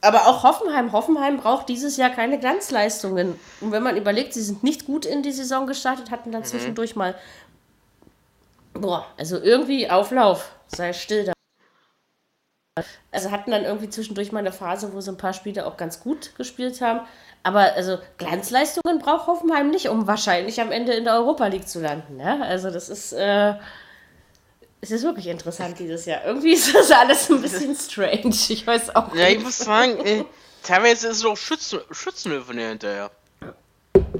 [0.00, 0.92] Aber auch Hoffenheim.
[0.92, 3.38] Hoffenheim braucht dieses Jahr keine Glanzleistungen.
[3.60, 6.32] Und wenn man überlegt, sie sind nicht gut in die Saison gestartet, hatten Mhm.
[6.32, 7.14] dann zwischendurch mal.
[8.72, 10.52] Boah, also irgendwie Auflauf.
[10.68, 11.32] Sei still da.
[13.12, 16.00] Also hatten dann irgendwie zwischendurch mal eine Phase, wo sie ein paar Spiele auch ganz
[16.00, 17.00] gut gespielt haben.
[17.42, 21.80] Aber also Glanzleistungen braucht Hoffenheim nicht, um wahrscheinlich am Ende in der Europa League zu
[21.80, 22.16] landen.
[22.16, 22.42] Ne?
[22.44, 23.54] Also das ist, äh,
[24.80, 26.24] es ist wirklich interessant dieses Jahr.
[26.24, 28.34] Irgendwie ist das alles ein bisschen strange.
[28.48, 29.44] Ich weiß auch Ja, ich nicht.
[29.44, 30.24] muss sagen, äh,
[30.62, 33.10] teilweise ist es auch Schützen, Schützenhöfe hinterher.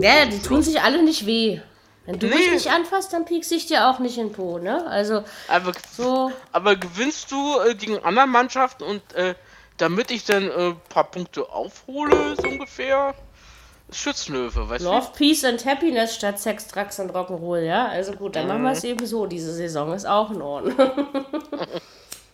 [0.01, 1.61] Ja, die tun sich alle nicht weh.
[2.07, 2.55] Wenn du mich Nee.
[2.55, 4.87] nicht anfasst, dann piekst ich dir auch nicht in den Po, ne?
[4.87, 9.35] Also Aber, so, aber gewinnst du äh, gegen andere Mannschaften und äh,
[9.77, 13.15] damit ich dann ein äh, paar Punkte aufhole, so ungefähr,
[13.93, 17.87] Schützenhöfe, weißt Love, Peace and Happiness statt Sex, Drugs und Rock'n'Roll, ja?
[17.89, 19.27] Also gut, dann machen wir es eben so.
[19.27, 20.77] Diese Saison ist auch in Ordnung.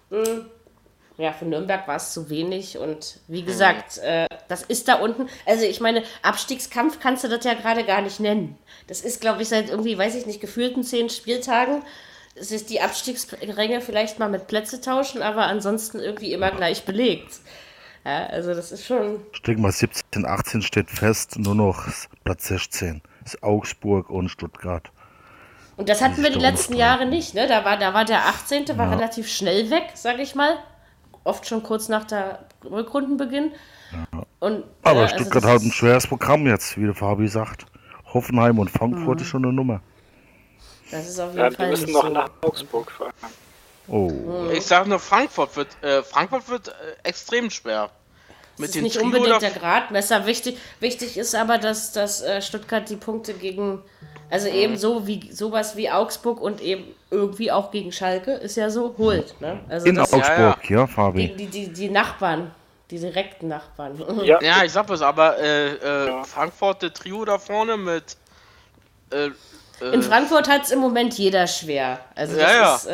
[0.09, 0.47] Mm.
[1.19, 5.29] ja, für Nürnberg war es zu wenig und wie gesagt, äh, das ist da unten.
[5.45, 8.57] Also ich meine, Abstiegskampf kannst du das ja gerade gar nicht nennen.
[8.87, 11.83] Das ist, glaube ich, seit irgendwie, weiß ich nicht, gefühlten zehn Spieltagen.
[12.37, 17.41] Es ist die Abstiegsränge vielleicht mal mit Plätze tauschen, aber ansonsten irgendwie immer gleich belegt.
[18.07, 19.19] Ja, also das ist schon.
[19.33, 21.89] Ich denke mal 17, 18 steht fest, nur noch
[22.23, 23.03] Platz 16.
[23.25, 24.93] Ist Augsburg und Stuttgart.
[25.77, 26.77] Und das hatten wir die letzten.
[26.77, 27.49] Jahre nicht, ne?
[27.49, 28.79] Da war, da war der 18.
[28.79, 30.57] war relativ schnell weg, sag ich mal.
[31.25, 33.51] Oft schon kurz nach der Rückrundenbeginn.
[34.39, 37.67] Und, Aber äh, also Stuttgart das hat ein schweres Programm jetzt, wie der Fabi sagt.
[38.15, 39.81] Hoffenheim und Frankfurt ist schon eine Nummer.
[40.93, 42.09] Das ist auf jeden Ja, Fall müssen nicht noch so.
[42.11, 43.13] nach Augsburg fahren.
[43.89, 44.13] Oh.
[44.53, 46.73] Ich sag nur, Frankfurt wird, äh, Frankfurt wird äh,
[47.05, 47.91] extrem schwer.
[48.59, 50.27] Das ist nicht unbedingt der Gradmesser.
[50.27, 53.83] Wichtig, wichtig ist aber, dass, dass äh, Stuttgart die Punkte gegen,
[54.31, 58.71] also eben so wie sowas wie Augsburg und eben irgendwie auch gegen Schalke, ist ja
[58.71, 59.39] so, holt.
[59.41, 59.61] Ne?
[59.69, 61.29] Also In das, Augsburg, ja, Fabi.
[61.29, 62.51] die, die, die, die Nachbarn,
[62.91, 64.03] die direkten Nachbarn.
[64.25, 68.17] Ja, Ja, ich sag was, aber äh, äh, Frankfurt, der Trio da vorne mit.
[69.81, 71.99] Äh, In Frankfurt hat es im Moment jeder schwer.
[72.15, 72.75] Also das Ja, ja.
[72.77, 72.87] ist,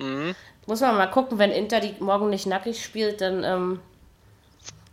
[0.00, 0.34] äh, Mhm.
[0.66, 3.80] muss man mal gucken, wenn Inter die morgen nicht nackig spielt, dann, ähm,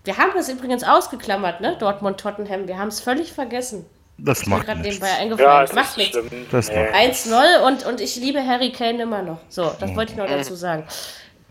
[0.06, 1.76] wir haben das übrigens ausgeklammert, ne?
[1.78, 3.86] Dortmund, Tottenham, wir haben es völlig vergessen.
[4.18, 5.00] Das mir macht gerade nichts.
[5.08, 5.66] ja, eingefallen.
[5.66, 6.18] es Macht nichts.
[6.52, 6.84] Das Nee.
[6.84, 9.38] macht- 1-0 und, und ich liebe Harry Kane immer noch.
[9.50, 10.86] So, das wollte ich noch dazu sagen.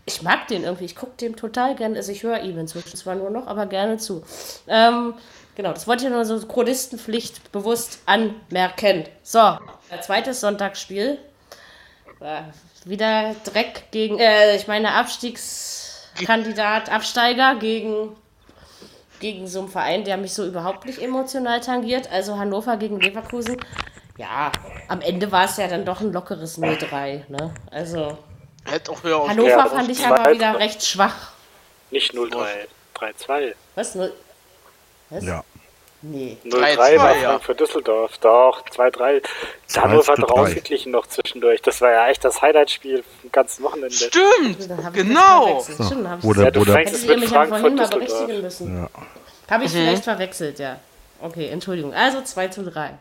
[0.05, 3.15] Ich mag den irgendwie, ich gucke dem total gerne, also ich höre ihm inzwischen zwar
[3.15, 4.23] nur noch, aber gerne zu.
[4.67, 5.13] Ähm,
[5.59, 9.03] genau, das wollte ich nur so Chronistenpflicht bewusst anmerken.
[9.23, 9.57] So,
[10.01, 11.17] zweites Sonntagsspiel.
[12.21, 12.43] äh,
[12.85, 18.15] wieder Dreck gegen, äh, ich meine Abstiegskandidat, Absteiger gegen,
[19.19, 22.09] gegen so einen Verein, der mich so überhaupt nicht emotional tangiert.
[22.09, 23.57] Also Hannover gegen Leverkusen.
[24.17, 24.53] Ja,
[24.87, 27.23] am Ende war es ja dann doch ein lockeres 0-3.
[27.27, 27.53] Ne?
[27.69, 28.17] Also
[28.63, 31.33] Hätte auch höher Hannover Ja, fand und ich aber wieder recht schwach.
[31.91, 32.45] Nicht 0-3,
[32.95, 33.55] 3-2.
[33.75, 33.95] Was?
[33.95, 34.13] Null?
[35.09, 35.23] Was?
[35.23, 35.43] Ja.
[36.01, 36.37] Nee.
[36.45, 37.29] 0-3 3-2, war ja.
[37.29, 38.17] Frankfurt Düsseldorf.
[38.19, 39.21] Doch, 2-3.
[39.75, 40.21] Hannover hat 2-3.
[40.21, 41.61] doch ausgeglichen noch zwischendurch.
[41.61, 43.91] Das war ja echt das Highlight-Spiel vom ganzen Wochenende.
[43.91, 44.69] Stimmt!
[44.69, 45.61] Das Genau!
[45.61, 45.79] Stimmt,
[46.19, 48.77] ich Oder- Ja, du oder- Hättet ihr mit mich ja vorhin mal berichtigen müssen.
[48.77, 48.89] Ja.
[49.49, 50.79] Habe ich vielleicht verwechselt, ja.
[51.19, 51.93] Okay, Entschuldigung.
[51.93, 52.91] Also 2 zu 3.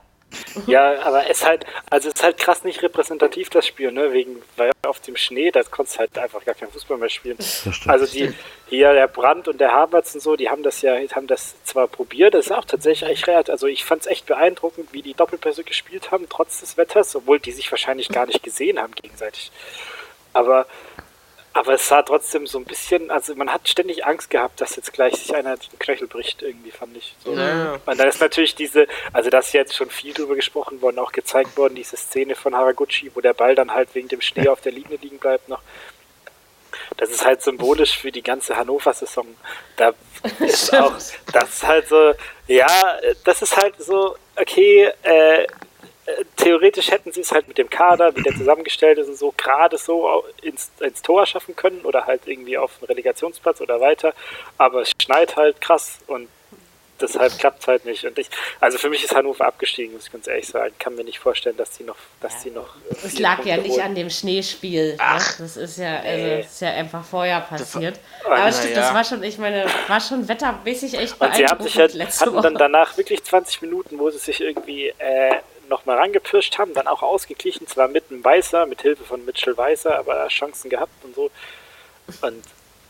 [0.66, 4.12] Ja, aber es ist halt, also es ist halt krass nicht repräsentativ, das Spiel, ne?
[4.12, 7.38] Wegen, weil auf dem Schnee, da konntest du halt einfach gar kein Fußball mehr spielen.
[7.86, 8.34] Also die,
[8.68, 11.88] hier der Brandt und der Havertz und so, die haben das ja, haben das zwar
[11.88, 15.14] probiert, das ist auch tatsächlich echt relativ, also ich fand es echt beeindruckend, wie die
[15.14, 19.50] Doppelpässe gespielt haben, trotz des Wetters, obwohl die sich wahrscheinlich gar nicht gesehen haben gegenseitig.
[20.32, 20.66] Aber,
[21.52, 24.92] aber es sah trotzdem so ein bisschen, also man hat ständig Angst gehabt, dass jetzt
[24.92, 27.16] gleich sich einer den Knöchel bricht, irgendwie fand ich.
[27.24, 27.34] So.
[27.34, 27.78] Ja.
[27.84, 31.12] Und da ist natürlich diese, also da ist jetzt schon viel drüber gesprochen worden, auch
[31.12, 34.60] gezeigt worden, diese Szene von Haraguchi, wo der Ball dann halt wegen dem Schnee auf
[34.60, 35.62] der Linie liegen bleibt noch.
[36.96, 39.26] Das ist halt symbolisch für die ganze Hannover-Saison.
[39.76, 39.92] Da
[40.40, 40.94] ist auch,
[41.32, 42.12] das ist halt so,
[42.46, 45.46] ja, das ist halt so, okay, äh,
[46.36, 49.76] theoretisch hätten sie es halt mit dem Kader, wie der zusammengestellt ist und so, gerade
[49.78, 54.14] so ins, ins Tor schaffen können oder halt irgendwie auf den Relegationsplatz oder weiter.
[54.56, 56.28] Aber es schneit halt krass und
[57.00, 58.04] deshalb klappt es halt nicht.
[58.04, 58.28] Und ich,
[58.58, 60.72] also für mich ist Hannover abgestiegen, muss ich ganz ehrlich sagen.
[60.72, 62.74] Ich kann mir nicht vorstellen, dass die noch, dass die noch.
[62.90, 63.82] äh, Es lag Punkte ja nicht holen.
[63.82, 64.96] an dem Schneespiel.
[64.98, 65.38] Ach.
[65.38, 65.44] Ne?
[65.44, 66.36] Das ist ja, also, Nee.
[66.42, 68.00] das ist ja einfach vorher passiert.
[68.24, 68.80] war- Aber na stimmt, ja.
[68.82, 72.42] das war schon, ich meine, war schon wettermäßig echt Und sie haben sich halt, hatten
[72.42, 75.36] dann danach wirklich 20 Minuten, wo sie sich irgendwie äh,
[75.68, 79.98] nochmal rangepirscht haben, dann auch ausgeglichen, zwar mit einem Weißer, mit Hilfe von Mitchell Weißer,
[79.98, 81.30] aber Chancen gehabt und so.
[82.22, 82.44] Und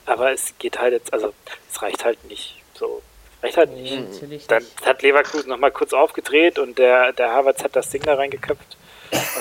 [0.07, 1.35] aber es geht halt jetzt, also
[1.71, 2.63] es reicht halt nicht.
[2.75, 3.03] So,
[3.43, 4.23] reicht halt nicht.
[4.23, 4.87] Nee, Dann nicht.
[4.87, 8.77] hat Leverkusen nochmal kurz aufgedreht und der, der Havertz hat das Ding da reingeköpft.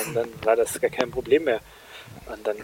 [0.05, 1.59] Und dann war das gar kein Problem mehr.
[2.31, 2.57] Und dann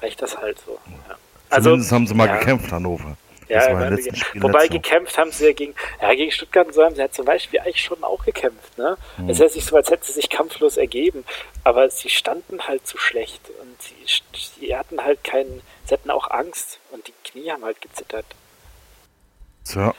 [0.00, 0.78] reicht das halt so.
[1.08, 1.16] Ja.
[1.50, 2.36] Also, Zumindest haben sie mal ja.
[2.36, 3.16] gekämpft, Hannover.
[3.50, 4.72] Ja, Wobei so.
[4.72, 7.60] gekämpft haben sie ja gegen, ja, gegen Stuttgart und so haben sie ja zum Beispiel
[7.60, 8.78] eigentlich schon auch gekämpft.
[8.78, 8.96] Ne?
[9.16, 9.28] Hm.
[9.28, 11.24] Es ist nicht so, als hätten sie sich kampflos ergeben,
[11.64, 13.94] aber sie standen halt zu schlecht und sie,
[14.60, 18.26] sie hatten halt keinen, sie hatten auch Angst und die Knie haben halt gezittert.
[19.64, 19.92] So,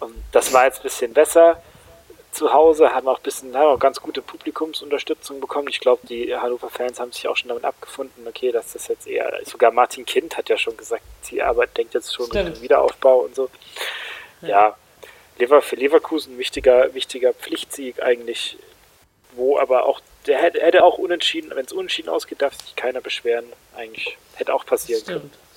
[0.00, 1.62] Und das war jetzt ein bisschen besser.
[2.32, 5.68] Zu Hause haben auch ein bisschen, haben auch ganz gute Publikumsunterstützung bekommen.
[5.68, 9.40] Ich glaube, die Hannover-Fans haben sich auch schon damit abgefunden, okay, dass das jetzt eher,
[9.44, 12.44] sogar Martin Kind hat ja schon gesagt, sie arbeitet, denkt jetzt schon Stimmt.
[12.44, 13.50] mit dem Wiederaufbau und so.
[14.42, 14.76] Ja,
[15.38, 18.58] Lever, für Leverkusen wichtiger, wichtiger Pflichtsieg eigentlich,
[19.32, 23.00] wo aber auch, der hätte, hätte auch unentschieden, wenn es unentschieden ausgeht, darf sich keiner
[23.00, 23.46] beschweren.
[23.74, 25.18] Eigentlich hätte auch passieren können.
[25.18, 25.34] Stimmt.
[25.34, 25.49] Und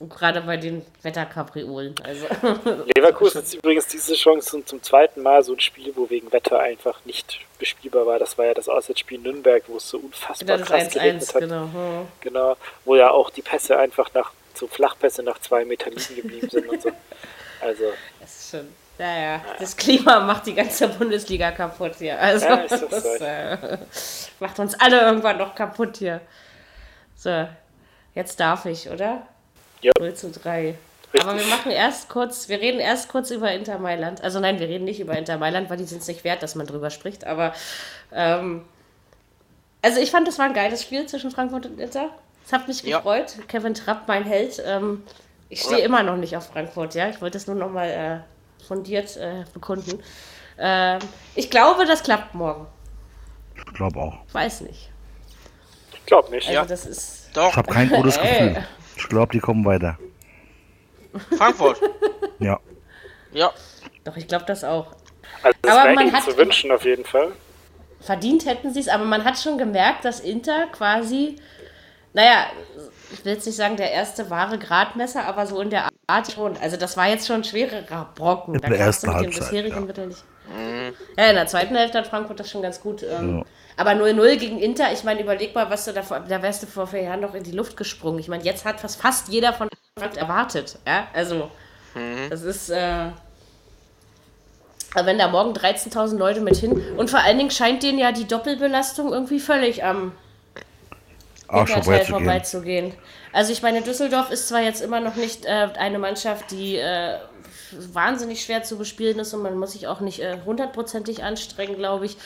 [0.00, 1.94] gerade bei den Wetterkapriolen.
[2.02, 2.26] Also,
[2.96, 6.58] Leverkusen hat übrigens diese Chance zum, zum zweiten Mal so ein Spiel, wo wegen Wetter
[6.60, 8.18] einfach nicht bespielbar war.
[8.18, 11.40] Das war ja das Auswärtsspiel Nürnberg, wo es so unfassbar das krass geregnet 1-1, hat.
[11.40, 11.62] genau.
[11.62, 12.08] Hm.
[12.20, 16.50] Genau, wo ja auch die Pässe einfach nach, so Flachpässe nach zwei Metern liegen geblieben
[16.50, 16.90] sind und so.
[17.62, 17.84] Also,
[18.18, 18.68] Das ist schon.
[18.98, 19.44] Ja, ja.
[19.58, 22.18] Das Klima macht die ganze Bundesliga kaputt hier.
[22.18, 23.78] Also, Ja, ist das das äh,
[24.40, 26.22] macht uns alle irgendwann noch kaputt hier.
[27.16, 27.46] So,
[28.14, 29.26] jetzt darf ich, oder?
[29.82, 29.92] Ja.
[29.98, 30.76] 0 zu 3.
[31.12, 31.22] Richtig.
[31.28, 34.22] Aber wir machen erst kurz, wir reden erst kurz über Inter Mailand.
[34.22, 36.54] Also nein, wir reden nicht über Inter Mailand, weil die sind es nicht wert, dass
[36.54, 37.24] man drüber spricht.
[37.26, 37.52] Aber
[38.12, 38.64] ähm,
[39.82, 42.10] also ich fand, das war ein geiles Spiel zwischen Frankfurt und Inter.
[42.46, 42.98] Es hat mich Ja.
[42.98, 43.36] gefreut.
[43.48, 44.62] Kevin Trapp, mein Held.
[44.64, 45.02] Ähm,
[45.48, 47.08] ich stehe immer noch nicht auf Frankfurt, ja.
[47.08, 50.00] Ich wollte es nur noch mal äh, fundiert äh, bekunden.
[50.58, 50.98] Ähm,
[51.34, 52.66] ich glaube, das klappt morgen.
[53.56, 54.18] ich glaube auch.
[54.32, 54.90] Weiß nicht.
[56.10, 56.48] Ich glaube nicht.
[56.48, 56.64] Also Ja.
[56.66, 57.30] das ist.
[57.34, 58.48] Doch, Ich habe kein gutes Ey.
[58.48, 58.64] Gefühl.
[58.96, 59.96] Ich glaube, die kommen weiter.
[61.36, 61.80] Frankfurt.
[62.40, 62.58] Ja.
[63.32, 63.50] Ja.
[64.04, 64.92] Doch, ich glaube das auch.
[65.42, 67.32] Also, das Aber man hat- zu wünschen auf jeden Fall.
[68.00, 71.36] verdient hätten sie es, aber man hat schon gemerkt, dass Inter quasi,
[72.14, 72.46] naja,
[73.12, 76.56] ich will jetzt nicht sagen, der erste wahre Gradmesser, aber so in der Art schon.
[76.62, 78.54] Also das war jetzt schon ein schwererer Brocken.
[78.54, 79.80] In Da der ersten Halbzeit, ja.
[79.80, 80.24] Nicht.
[81.18, 83.02] Ja, in der zweiten Hälfte hat Frankfurt das schon ganz gut.
[83.02, 83.44] Ähm, Ja.
[83.80, 86.66] Aber 0-0 gegen Inter, ich meine, überleg mal, was du da, vor- da wärst du
[86.66, 88.18] vor vier Jahren noch in die Luft gesprungen.
[88.18, 89.70] Ich meine, jetzt hat fast, fast jeder von
[90.16, 90.78] erwartet.
[90.86, 91.50] Ja, also,
[92.28, 92.68] das ist.
[92.68, 93.06] Äh,
[94.94, 98.12] aber wenn da morgen 13.000 Leute mit hin und vor allen Dingen scheint denen ja
[98.12, 100.12] die Doppelbelastung irgendwie völlig am
[101.48, 102.92] Hinterteil vorbeizugehen.
[103.32, 107.14] Also ich meine, Düsseldorf ist zwar jetzt immer noch nicht äh, eine Mannschaft, die äh,
[107.92, 112.04] wahnsinnig schwer zu bespielen ist und man muss sich auch nicht äh, hundertprozentig anstrengen, glaube
[112.06, 112.16] ich.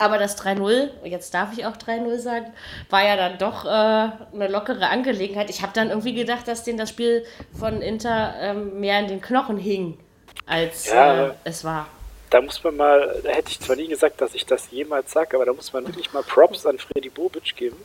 [0.00, 2.52] Aber das 3-0, jetzt darf ich auch 3-0 sagen,
[2.88, 5.50] war ja dann doch äh, eine lockere Angelegenheit.
[5.50, 7.24] Ich habe dann irgendwie gedacht, dass denen das Spiel
[7.58, 9.98] von Inter ähm, mehr in den Knochen hing,
[10.46, 11.26] als Ja.
[11.26, 11.88] äh, es war.
[12.30, 15.34] Da muss man mal, da hätte ich zwar nie gesagt, dass ich das jemals sage,
[15.34, 17.76] aber da muss man wirklich mal Props an Freddy Bobic geben,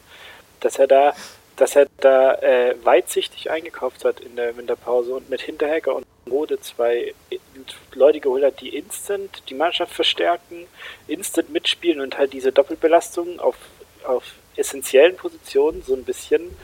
[0.60, 1.14] dass er da,
[1.56, 6.60] dass er da äh, weitsichtig eingekauft hat in der Winterpause und mit Hinterhacker und Rode
[6.62, 7.14] zwei
[7.94, 10.66] Leute geholt hat, die instant die Mannschaft verstärken,
[11.08, 13.56] instant mitspielen und halt diese Doppelbelastung auf,
[14.04, 14.24] auf
[14.56, 16.56] essentiellen Positionen so ein bisschen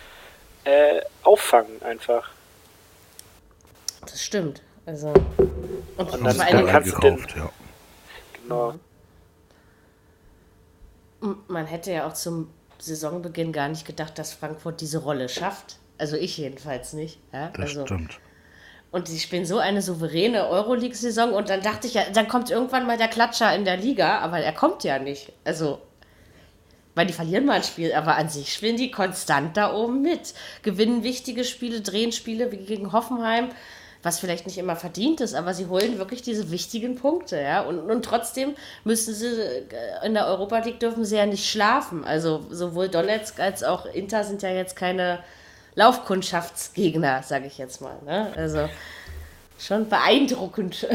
[0.64, 2.32] äh, auffangen einfach.
[4.02, 4.62] Das stimmt.
[4.86, 5.14] Also,
[5.98, 7.50] und, Und dann Dingen, kannst du den- ja.
[8.42, 8.74] Genau.
[11.48, 12.50] man hätte ja auch zum
[12.82, 15.78] Saisonbeginn gar nicht gedacht, dass Frankfurt diese Rolle schafft.
[15.98, 17.20] Also ich jedenfalls nicht.
[17.34, 17.50] Ja?
[17.50, 18.20] Das also, stimmt.
[18.92, 22.88] Und sie spielen so eine souveräne Euroleague-Saison und dann dachte ich ja, dann kommt irgendwann
[22.88, 25.32] mal der Klatscher in der Liga, aber er kommt ja nicht.
[25.44, 25.80] Also,
[26.96, 30.34] weil die verlieren mal ein Spiel, aber an sich spielen die konstant da oben mit.
[30.64, 33.50] Gewinnen wichtige Spiele, drehen Spiele wie gegen Hoffenheim,
[34.02, 37.62] was vielleicht nicht immer verdient ist, aber sie holen wirklich diese wichtigen Punkte, ja.
[37.62, 42.06] Und, und trotzdem müssen sie, äh, in der Europa League dürfen sie ja nicht schlafen.
[42.06, 45.20] Also sowohl Donetsk als auch Inter sind ja jetzt keine
[45.76, 47.98] Laufkundschaftsgegner, sage ich jetzt mal.
[48.06, 48.32] Ne?
[48.38, 48.70] Also
[49.60, 50.76] schon beeindruckend,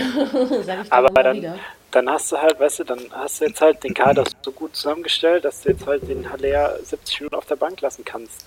[0.63, 1.59] sage ich Aber dann, wieder.
[1.91, 4.75] dann hast du halt, weißt du, dann hast du jetzt halt den Kader so gut
[4.75, 8.47] zusammengestellt, dass du jetzt halt den Haller 70 Minuten auf der Bank lassen kannst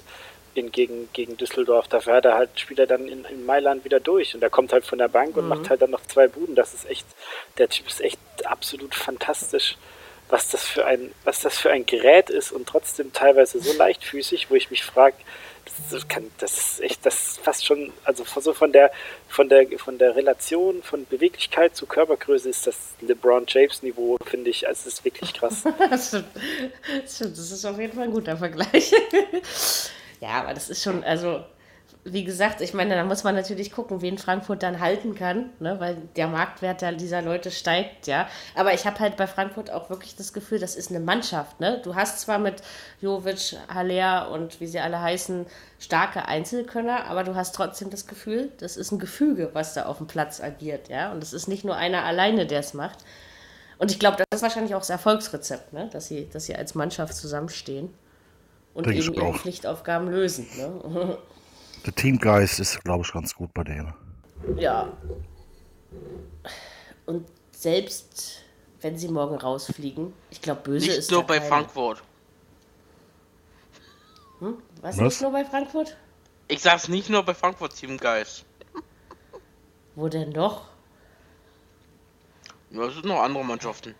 [0.58, 1.88] in, gegen, gegen Düsseldorf.
[1.88, 4.74] Dafür hat er halt, spielt er dann in, in Mailand wieder durch und er kommt
[4.74, 6.56] halt von der Bank und macht halt dann noch zwei Buden.
[6.56, 7.08] Das ist echt,
[7.58, 9.78] der Typ ist echt absolut fantastisch.
[10.30, 14.50] Was das für ein, was das für ein Gerät ist und trotzdem teilweise so leichtfüßig,
[14.50, 15.16] wo ich mich frage,
[15.92, 18.92] das, kann, das ist echt, das ist fast schon, also so von der,
[19.28, 24.50] von der, von der Relation von Beweglichkeit zu Körpergröße ist das LeBron James Niveau, finde
[24.50, 25.64] ich, also es ist wirklich krass.
[25.90, 26.26] Das stimmt.
[27.04, 28.92] Das stimmt, das ist auf jeden Fall ein guter Vergleich.
[30.20, 31.44] Ja, aber das ist schon, also,
[32.04, 35.80] wie gesagt, ich meine, da muss man natürlich gucken, wen Frankfurt dann halten kann, ne?
[35.80, 38.28] weil der Marktwert dieser Leute steigt, ja.
[38.56, 41.82] Aber ich habe halt bei Frankfurt auch wirklich das Gefühl, das ist eine Mannschaft, ne?
[41.84, 42.62] Du hast zwar mit
[43.02, 45.46] Jovic, Haller und wie sie alle heißen,
[45.80, 49.98] starke Einzelkönner, aber du hast trotzdem das Gefühl, das ist ein Gefüge, was da auf
[49.98, 51.12] dem Platz agiert, ja.
[51.12, 53.00] Und es ist nicht nur einer alleine, der es macht.
[53.80, 55.90] Und ich glaube, das ist wahrscheinlich auch das Erfolgsrezept, ne?
[55.92, 57.94] dass, sie, dass sie als Mannschaft zusammenstehen
[58.78, 59.38] und Denke eben ihre auch.
[59.38, 60.48] Pflichtaufgaben lösen.
[60.56, 61.18] Ne?
[61.86, 63.94] Der Teamgeist ist, glaube ich, ganz gut bei denen.
[64.58, 64.92] ja.
[67.06, 68.44] Und selbst
[68.82, 71.50] wenn sie morgen rausfliegen, ich glaube, böse Nicht ist nur bei keiner.
[71.50, 72.04] Frankfurt.
[74.40, 74.98] Was, Was?
[74.98, 75.98] nicht nur bei Frankfurt?
[76.48, 78.46] Ich sag's nicht nur bei Frankfurt Teamgeist.
[79.96, 80.66] Wo denn doch?
[82.70, 83.96] Ja, es sind noch andere Mannschaften.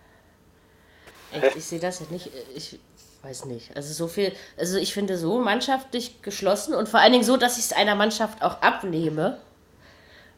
[1.32, 2.30] Echt, ich sehe das ja nicht.
[2.54, 2.78] Ich
[3.22, 3.76] weiß nicht.
[3.76, 7.58] Also so viel, also ich finde so mannschaftlich geschlossen und vor allen Dingen so, dass
[7.58, 9.38] ich es einer Mannschaft auch abnehme,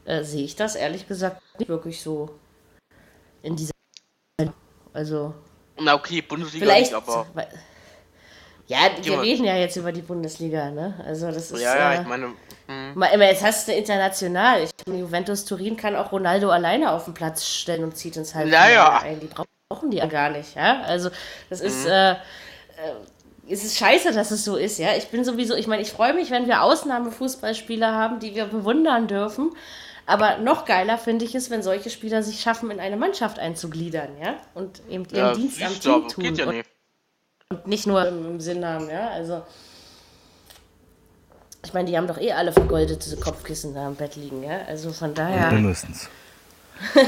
[0.05, 2.31] äh, sehe ich das ehrlich gesagt nicht wirklich so
[3.43, 3.73] in dieser.
[4.93, 5.35] Also
[5.79, 6.93] Na okay, Bundesliga vielleicht.
[6.93, 7.27] nicht, aber.
[8.67, 9.23] ja, wir mal.
[9.23, 10.95] reden ja jetzt über die Bundesliga, ne?
[11.05, 11.61] Also das ist.
[11.61, 12.35] Ja, ja, äh, ich meine.
[12.67, 14.65] Hm, mal, immer, jetzt hast du international.
[14.65, 18.35] Ich meine, Juventus Turin kann auch Ronaldo alleine auf den Platz stellen und zieht ins
[18.35, 18.99] Halbfinale Ja, ja.
[19.01, 19.21] ein.
[19.21, 19.29] Die
[19.69, 20.83] brauchen die ja gar nicht, ja.
[20.83, 21.11] Also
[21.49, 22.17] das ist, äh, äh,
[23.49, 24.95] es ist scheiße, dass es so ist, ja.
[24.97, 29.09] Ich bin sowieso, ich meine, ich freue mich, wenn wir Ausnahmefußballspieler haben, die wir bewundern
[29.09, 29.51] dürfen.
[30.07, 34.11] Aber noch geiler finde ich es, wenn solche Spieler sich schaffen, in eine Mannschaft einzugliedern,
[34.21, 34.37] ja.
[34.55, 36.25] Und eben ihren ja, Dienst am Team tun.
[36.25, 36.71] geht ja und, nicht.
[37.51, 39.09] und nicht nur im, im Sinn haben, ja.
[39.11, 39.43] Also.
[41.65, 44.61] Ich meine, die haben doch eh alle vergoldete Kopfkissen da im Bett liegen, ja.
[44.67, 46.09] Also von daher, Mindestens.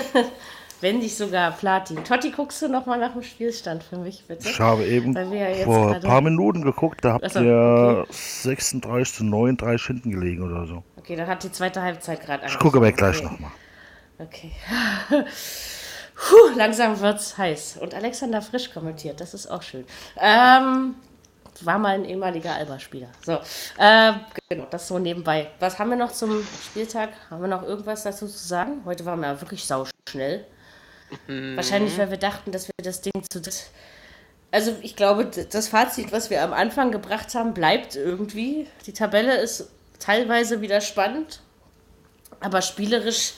[0.83, 2.05] wenn nicht sogar Platin.
[2.05, 4.49] Totti, guckst du noch mal nach dem Spielstand für mich, bitte?
[4.49, 9.87] Ich habe eben ja vor ein paar Minuten geguckt, da habt ihr 36 zu 39
[9.87, 10.83] hinten gelegen oder so.
[10.97, 13.24] Okay, dann hat die zweite Halbzeit gerade Ich gucke aber gleich okay.
[13.26, 13.51] nochmal.
[14.18, 14.53] Okay.
[16.14, 17.78] Puh, langsam wird's heiß.
[17.80, 19.85] Und Alexander Frisch kommentiert, das ist auch schön.
[20.20, 20.97] Ähm,
[21.61, 23.09] war mal ein ehemaliger Alba-Spieler.
[23.24, 23.39] So,
[23.78, 24.16] ähm,
[24.49, 25.51] genau, das so nebenbei.
[25.61, 27.11] Was haben wir noch zum Spieltag?
[27.30, 28.83] Haben wir noch irgendwas dazu zu sagen?
[28.85, 30.47] Heute waren wir ja wirklich sauschnell.
[31.28, 33.40] Wahrscheinlich, weil wir dachten, dass wir das Ding zu.
[33.40, 33.70] dritt-
[34.50, 38.66] Also, ich glaube, das Fazit, was wir am Anfang gebracht haben, bleibt irgendwie.
[38.86, 41.40] Die Tabelle ist teilweise wieder spannend,
[42.40, 43.32] aber spielerisch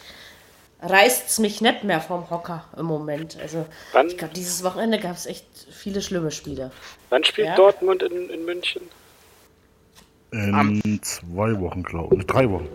[0.83, 3.39] reißt es mich nicht mehr vom Hocker im Moment.
[3.41, 6.71] Also, Wann- ich glaube, dieses Wochenende gab es echt viele schlimme Spiele.
[7.11, 7.55] Wann spielt Ja.
[7.57, 8.83] Dortmund in, in München?
[10.33, 12.27] In zwei Wochen, glaube ich.
[12.27, 12.69] Drei Wochen.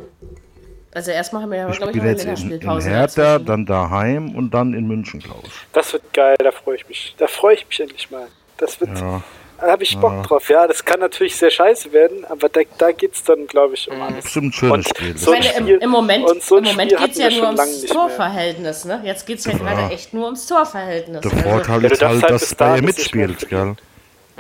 [0.93, 2.89] Also, erstmal haben wir ja, Ich glaube ich, eine jetzt in, in Länderspielpause.
[2.89, 3.45] Hertha, dazwischen.
[3.45, 5.51] dann daheim und dann in München, glaube ich.
[5.73, 7.15] Das wird geil, da freue ich mich.
[7.17, 8.27] Da freue ich mich endlich mal.
[8.57, 9.21] Das wird, Ja.
[9.61, 10.21] da habe ich Bock Ja.
[10.23, 10.49] drauf.
[10.49, 13.87] Ja, das kann natürlich sehr scheiße werden, aber da, da geht es dann, glaube ich,
[13.87, 13.93] Mhm.
[13.95, 14.23] um alles.
[14.23, 15.17] Bestimmt ein schönes Und Spiel.
[15.17, 17.85] so ein meine, im, Spiel- im Moment, so im Moment geht es ja nur ums.
[17.85, 18.85] Torverhältnis.
[18.85, 19.01] Ne?
[19.03, 21.21] Jetzt geht es ja gerade echt nur ums Torverhältnis.
[21.21, 23.75] Der Also, Vorteil Ja, du ist halt, halt dass Bayern mitspielt, gell?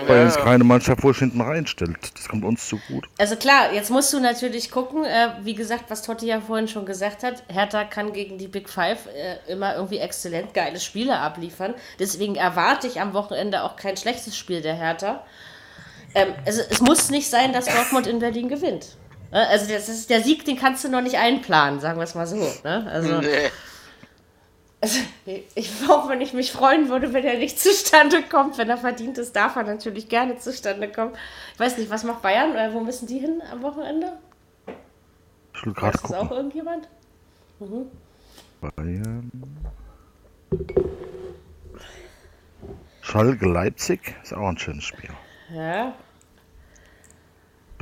[0.07, 1.97] Bayern ist keine Mannschaft, wo sich hinten reinstellt.
[2.15, 3.07] Das kommt uns zu gut.
[3.17, 6.85] also klar, jetzt musst du natürlich gucken, äh, wie gesagt, was Totti ja vorhin schon
[6.85, 11.73] gesagt hat, Hertha kann gegen die Big Five äh, immer irgendwie exzellent geile Spiele abliefern.
[11.99, 15.23] Deswegen erwarte ich am Wochenende auch kein schlechtes Spiel der Hertha.
[16.15, 18.95] Ähm, also es muss nicht sein, dass Dortmund in Berlin gewinnt.
[19.31, 19.47] Ne?
[19.47, 22.27] Also das ist der Sieg, den kannst du noch nicht einplanen, sagen wir es mal
[22.27, 22.37] so.
[22.63, 22.87] Ne?
[22.91, 23.51] Also, Nee.
[24.81, 24.99] Also,
[25.55, 29.17] ich, auch wenn ich mich freuen würde, wenn er nicht zustande kommt, wenn er verdient
[29.17, 31.13] ist, darf er natürlich gerne zustande kommen.
[31.53, 32.51] Ich weiß nicht, was macht Bayern?
[32.51, 34.13] Oder wo müssen die hin am Wochenende?
[35.53, 36.37] Ich will gerade Weiß das auch gucken.
[36.37, 36.87] irgendjemand?
[38.61, 39.31] Bayern.
[43.01, 45.09] Schalke Leipzig ist auch ein schönes Spiel.
[45.53, 45.93] Ja.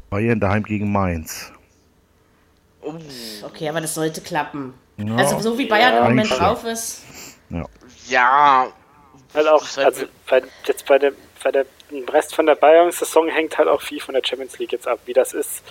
[0.10, 1.52] Bayern daheim gegen Mainz.
[3.44, 4.74] Okay, aber das sollte klappen.
[4.98, 7.04] Ja, Also so wie Bayern im Moment drauf ist.
[8.10, 8.68] Ja,
[9.34, 12.46] Halt auch, Das ist halt also bei, jetzt bei dem, bei der im Rest von
[12.46, 15.64] der Bayern-Saison hängt halt auch viel von der Champions League jetzt ab, wie das ist,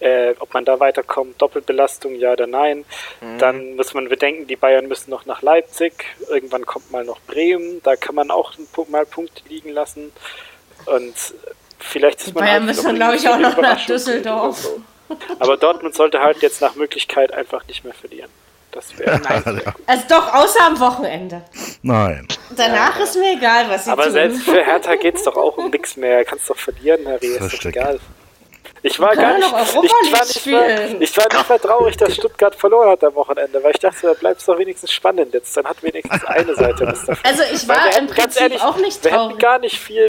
[0.00, 2.84] äh, ob man da weiterkommt, Doppelbelastung, ja oder nein.
[3.20, 3.38] Mhm.
[3.38, 7.82] Dann muss man bedenken, die Bayern müssen noch nach Leipzig, irgendwann kommt mal noch Bremen,
[7.82, 8.52] da kann man auch
[8.88, 10.12] mal Punkte liegen lassen.
[10.86, 11.14] Und
[11.78, 14.58] vielleicht ist man Bayern halt müssen, glaube ich, auch noch nach Düsseldorf.
[14.58, 14.80] so.
[15.38, 18.30] Aber Dortmund sollte halt jetzt nach Möglichkeit einfach nicht mehr verlieren.
[18.70, 19.20] Das wäre
[19.86, 21.42] Also doch, außer am Wochenende.
[21.82, 22.28] Nein.
[22.56, 24.12] Danach ist mir egal, was sie Aber tun.
[24.12, 26.24] selbst für Hertha geht es doch auch um nichts mehr.
[26.24, 27.26] Kannst doch verlieren, Harry.
[27.26, 27.98] Ist doch egal.
[28.82, 32.54] Ich war gar nicht, ich war nicht, mehr, ich war nicht mehr traurig, dass Stuttgart
[32.54, 35.56] verloren hat am Wochenende, weil ich dachte, da bleibt es doch wenigstens spannend jetzt.
[35.56, 37.24] Dann hat wenigstens eine Seite was davon.
[37.24, 39.38] Also ich war im Prinzip ehrlich, auch nicht wir hätten traurig.
[39.40, 40.06] gar nicht viel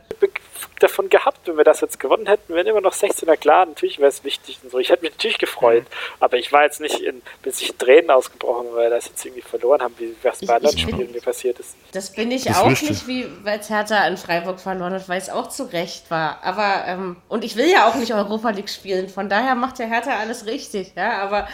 [0.80, 2.44] davon gehabt, wenn wir das jetzt gewonnen hätten.
[2.50, 4.80] Wir wären immer noch 16er, klar, natürlich wäre es wichtig und so.
[4.80, 5.86] Ich hätte mich natürlich gefreut,
[6.20, 9.24] aber ich war jetzt nicht in, bis ich in Tränen ausgebrochen, weil wir das jetzt
[9.26, 11.76] irgendwie verloren haben, wie was Ich- bei anderen ich bin- Spielen mir passiert ist.
[11.92, 12.90] Das bin ich Das auch richtig.
[12.90, 16.40] nicht, wie weil Hertha in Freiburg verloren hat, weil es auch zu Recht war.
[16.44, 19.88] Aber, ähm, und ich will ja auch nicht Europa League spielen, von daher macht der
[19.88, 21.48] Hertha alles richtig, ja, aber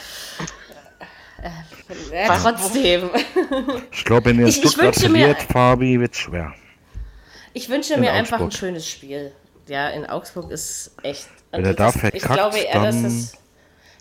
[2.12, 3.10] äh, äh, trotzdem.
[3.92, 6.54] Ich glaube, wenn ihr Stuttgart verliert, Fabi, wird schwer.
[7.56, 9.32] Ich wünsche mir einfach ein schönes Spiel.
[9.68, 11.28] Ja, in Augsburg ist echt.
[11.52, 13.34] Wenn er da das, ich verkackt, glaube eher, dass dann- es.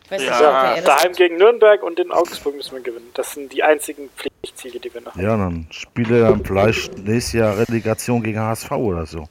[0.04, 3.10] Ich weiß nicht, Ja, ob er Daheim gegen Nürnberg und in Augsburg müssen wir gewinnen.
[3.14, 5.22] Das sind die einzigen Pflichtziele, die wir noch haben.
[5.22, 9.26] Ja, dann spiele er dann vielleicht nächstes Jahr Relegation gegen HSV oder so.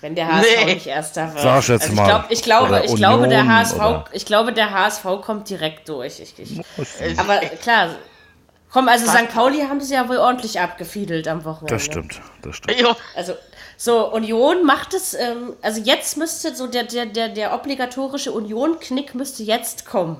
[0.00, 0.74] Wenn der HSV Nee.
[0.74, 1.42] nicht erster wird.
[1.42, 2.02] Sag ich jetzt also mal.
[2.02, 5.88] ich, glaub, ich glaube, ich glaube, der HSV, oder- ich glaube, der HSV kommt direkt
[5.88, 6.18] durch.
[6.18, 7.90] Ich, ich, aber klar,
[8.72, 9.28] komm, also St.
[9.32, 11.74] Pauli haben sie ja wohl ordentlich abgefiedelt am Wochenende.
[11.74, 12.80] Das stimmt, das stimmt.
[12.80, 13.34] jo, Also,
[13.76, 19.14] so, Union macht es, ähm, also jetzt müsste so der, der, der, der obligatorische Union-Knick
[19.14, 20.16] müsste jetzt kommen.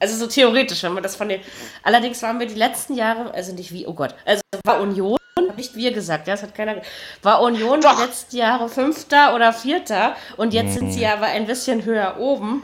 [0.00, 1.40] Also so theoretisch, wenn man das von den.
[1.82, 5.18] Allerdings waren wir die letzten Jahre, also nicht wie, oh Gott, also war Union,
[5.56, 6.76] nicht wir gesagt, ja, das hat keiner.
[7.22, 7.96] War Union Doch.
[7.96, 10.92] die letzten Jahre Fünfter oder Vierter und jetzt sind Mhm.
[10.92, 12.62] sie aber ein bisschen höher oben.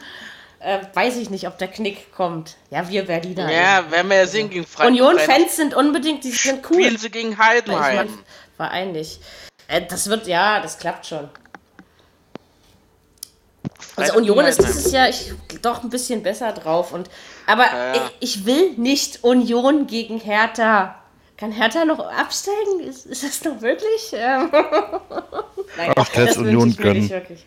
[0.64, 2.56] Äh, weiß ich nicht, ob der Knick kommt.
[2.70, 3.52] Ja, wir Berliner.
[3.52, 4.92] ja, werden wir ja sehen gegen Freiburg.
[4.92, 6.76] Union-Fans sind unbedingt, die sind cool.
[6.76, 8.18] Spielen sie gegen Ich mein, Heidenheim.
[8.56, 9.20] Verein nicht.
[9.68, 11.28] Äh, das wird, ja, das klappt schon.
[13.96, 16.92] Also Union ist dieses Jahr ich, doch ein bisschen besser drauf.
[16.92, 17.10] Und,
[17.46, 18.10] aber Ja, ja.
[18.20, 20.98] Ich, ich will nicht Union gegen Hertha.
[21.36, 22.80] Kann Hertha noch absteigen?
[22.80, 24.12] Ist, ist das noch möglich?
[24.14, 24.50] Ähm,
[25.76, 27.38] Nein, Ach, ich hätt's wünsch Union ich mir nicht gönnen.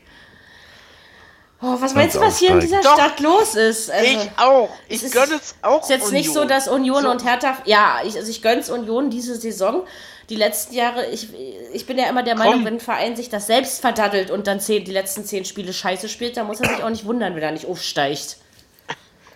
[1.62, 2.99] Oh, was meinst du, was hier in dieser aufsteigen.
[3.01, 3.89] Stadt los ist?
[3.89, 4.70] Also, ich auch.
[4.89, 5.82] Ich ist- gönne es auch.
[5.82, 6.47] ist jetzt nicht so, Union.
[6.49, 7.10] dass Union So.
[7.10, 7.58] und Hertha.
[7.66, 9.84] Ja, ich, also ich gönn's Union diese Saison.
[10.30, 11.30] Die letzten Jahre, ich,
[11.74, 12.66] ich bin ja immer der Meinung, Komm.
[12.66, 16.10] wenn ein Verein sich das selbst verdaddelt und dann zehn, die letzten zehn Spiele scheiße
[16.10, 18.38] spielt, dann muss er sich auch nicht wundern, wenn er nicht aufsteigt.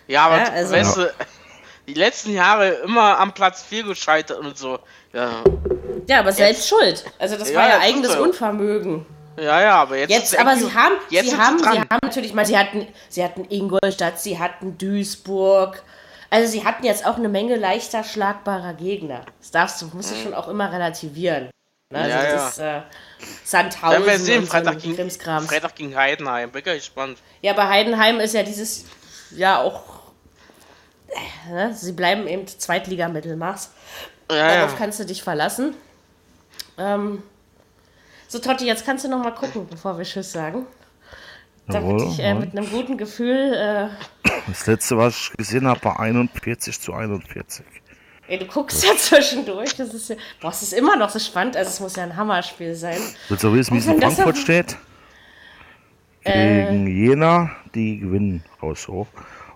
[0.06, 1.12] Ja, aber Ja, also- weißt du,
[1.88, 4.78] die letzten Jahre immer am Platz 4 gescheitert und so.
[5.12, 5.42] Ja,
[6.06, 7.04] Ja, aber selbst schuld.
[7.18, 8.14] Also das Ja, war ja eigenes.
[8.14, 9.06] Unvermögen.
[9.36, 10.10] Ja, ja aber jetzt.
[10.10, 11.78] Jetzt, aber sie haben, jetzt sie haben, sie dran.
[11.90, 15.82] haben natürlich mal, sie hatten, sie hatten Ingolstadt, sie hatten Duisburg.
[16.30, 19.24] Also sie hatten jetzt auch eine Menge leichter schlagbarer Gegner.
[19.40, 21.50] Das darfst du, musst du schon auch immer relativieren.
[21.90, 21.98] Ne?
[21.98, 22.32] Also Ja, ja.
[22.32, 22.80] das ist äh,
[23.44, 25.10] Sandhausen Werden wir sehen, so Freitag ein gegen.
[25.10, 26.50] Freitag gegen Heidenheim.
[26.50, 27.18] Bin ich gespannt.
[27.42, 28.86] Ja, aber Heidenheim ist ja dieses
[29.30, 29.82] Jahr auch.
[31.08, 31.74] äh, Ne?
[31.74, 33.70] Sie bleiben eben Zweitliga-Mittelmaß.
[34.30, 34.78] Ja, Darauf ja.
[34.78, 35.74] kannst du dich verlassen.
[36.78, 37.22] Ähm,
[38.32, 40.64] so, Totti, jetzt kannst du noch mal gucken, bevor wir Tschüss sagen.
[41.66, 43.52] Damit Jawohl, ich äh, mit einem guten Gefühl.
[43.52, 43.88] Äh,
[44.48, 47.64] Das letzte, was ich gesehen habe, war 41 zu 41.
[48.28, 49.76] Ey, du guckst ja zwischendurch.
[49.76, 51.58] Das ist ja, boah, es ist immer noch so spannend.
[51.58, 52.96] Also, es muss ja ein Hammerspiel sein.
[53.28, 54.78] Willst du wissen, wie es in Und Frankfurt steht?
[56.24, 56.64] Äh.
[56.64, 59.08] Gegen Jena, die gewinnen raus hoch.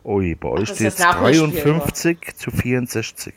[0.05, 3.35] Ui, bei euch steht Nachholspiel, 53 zu 64.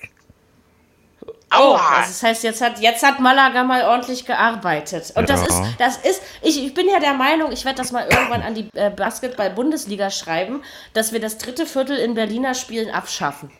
[1.52, 1.97] Oh, Aua!
[1.97, 5.12] also das heißt, jetzt hat, jetzt hat Malaga mal ordentlich gearbeitet.
[5.16, 5.47] Und das Ja.
[5.47, 8.54] ist, das ist, ich, ich bin ja der Meinung, ich werde das mal irgendwann an
[8.54, 13.52] die äh, Basketball-Bundesliga schreiben, dass wir das dritte Viertel in Berliner Spielen abschaffen.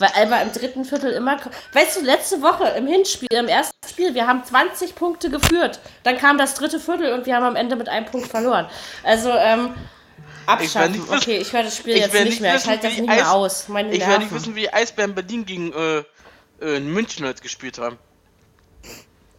[0.00, 1.38] Weil Alba im dritten Viertel immer.
[1.72, 5.80] Weißt du, letzte Woche im Hinspiel, im ersten Spiel, wir haben 20 Punkte geführt.
[6.04, 8.68] Dann kam das dritte Viertel und wir haben am Ende mit einem Punkt verloren.
[9.02, 9.74] Also, ähm,
[10.46, 10.92] abschaffen.
[10.92, 12.50] nicht wissen- okay, ich höre das Spiel ich jetzt nicht mehr.
[12.54, 13.68] Ich wissen, halte das nicht mehr Eis- aus.
[13.68, 14.22] Meine Ich Nerven.
[14.22, 16.04] nicht wissen, wie Eisbären Berlin gegen äh,
[16.60, 17.98] in München heute gespielt haben.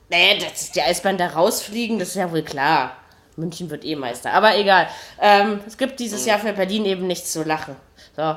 [0.10, 2.96] Nee, dass die Eisbären da rausfliegen, das ist ja wohl klar.
[3.36, 4.34] München wird eh Meister.
[4.34, 4.90] Aber egal.
[5.20, 7.76] Ähm, es gibt dieses Jahr für Berlin eben nichts zu lachen.
[8.16, 8.36] So.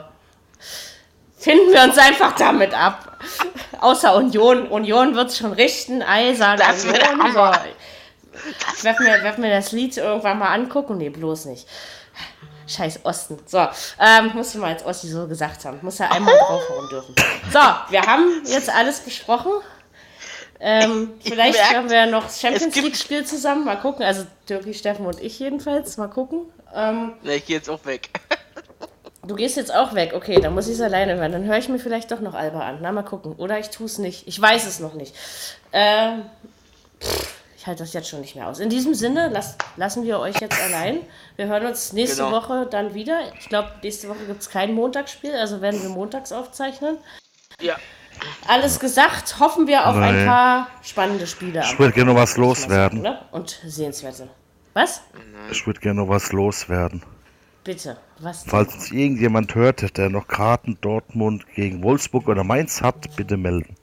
[1.37, 3.19] Finden wir uns einfach damit ab.
[3.81, 4.69] Außer Union.
[4.69, 6.03] Union wird es schon richten.
[6.03, 6.59] Eisern.
[6.59, 7.33] Das Union.
[7.33, 7.51] So.
[8.83, 10.99] Werde mir, werd mir das Lied irgendwann mal angucken.
[10.99, 11.67] Nee, bloß nicht.
[12.67, 13.39] Scheiß Osten.
[13.47, 13.59] So,
[14.01, 15.79] ähm, muss ich mal als Ossi so gesagt haben.
[15.83, 17.15] Muss ja einmal draufhauen dürfen.
[17.53, 17.61] So,
[17.91, 19.53] wir haben jetzt alles besprochen.
[20.61, 23.65] Ähm, Ich vielleicht merk, haben wir ja noch das Champions es gibt- League Spiel zusammen.
[23.65, 24.05] Mal gucken.
[24.05, 25.97] Also Türki, Steffen und ich jedenfalls.
[25.97, 26.43] Mal gucken.
[26.75, 28.11] Ähm, Ne, ich gehe jetzt auch weg.
[29.27, 30.13] du gehst jetzt auch weg.
[30.15, 31.33] Okay, dann muss ich es alleine hören.
[31.33, 32.79] Dann höre ich mir vielleicht doch noch Alba an.
[32.81, 33.35] Na, mal gucken.
[33.39, 34.29] Oder ich tue es nicht.
[34.29, 35.15] Ich weiß es noch nicht.
[35.73, 36.23] Ähm,
[37.03, 38.59] pff, ich halte das jetzt schon nicht mehr aus.
[38.59, 40.99] In diesem Sinne, las, lassen wir euch jetzt allein.
[41.37, 42.33] Wir hören uns nächste Genau.
[42.33, 43.21] Woche dann wieder.
[43.39, 46.99] Ich glaube, nächste Woche gibt es kein Montagsspiel, also werden wir montags aufzeichnen.
[47.61, 47.77] Ja.
[48.49, 50.27] Alles gesagt, hoffen wir auf ein Nein.
[50.27, 51.61] paar spannende Spiele.
[51.65, 53.01] Ich würde gerne noch was loswerden.
[53.01, 53.21] Ne?
[53.31, 54.29] Und sehenswerte.
[54.75, 55.03] Was?
[55.53, 57.05] Ich würde gerne noch was loswerden.
[57.63, 57.97] Bitte.
[58.19, 58.43] Was?
[58.45, 63.77] Falls uns irgendjemand hört, der noch Karten Dortmund gegen Wolfsburg oder Mainz hat, bitte melden.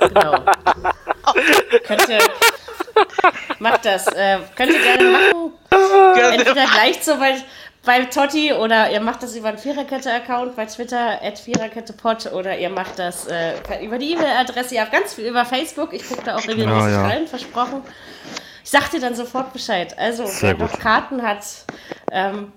[0.00, 0.44] Genau.
[1.86, 2.18] könnt ihr.
[3.58, 4.06] Macht das.
[4.08, 5.52] Äh, könnt ihr gerne machen.
[6.32, 7.36] Entweder gleich so bei,
[7.84, 12.70] bei Totti oder ihr macht das über einen Viererkette-Account bei Twitter, at Viererkettepod oder ihr
[12.70, 14.74] macht das äh, über die E-Mail-Adresse.
[14.74, 15.92] Ihr habt ganz viel über Facebook.
[15.92, 17.06] Ich gucke da auch regelmäßig Ja, ja.
[17.06, 17.82] rein, versprochen.
[18.64, 19.96] Ich sag dir dann sofort Bescheid.
[19.98, 20.78] Also, Sehr wer noch.
[20.78, 21.44] Karten hat,
[22.10, 22.52] ähm,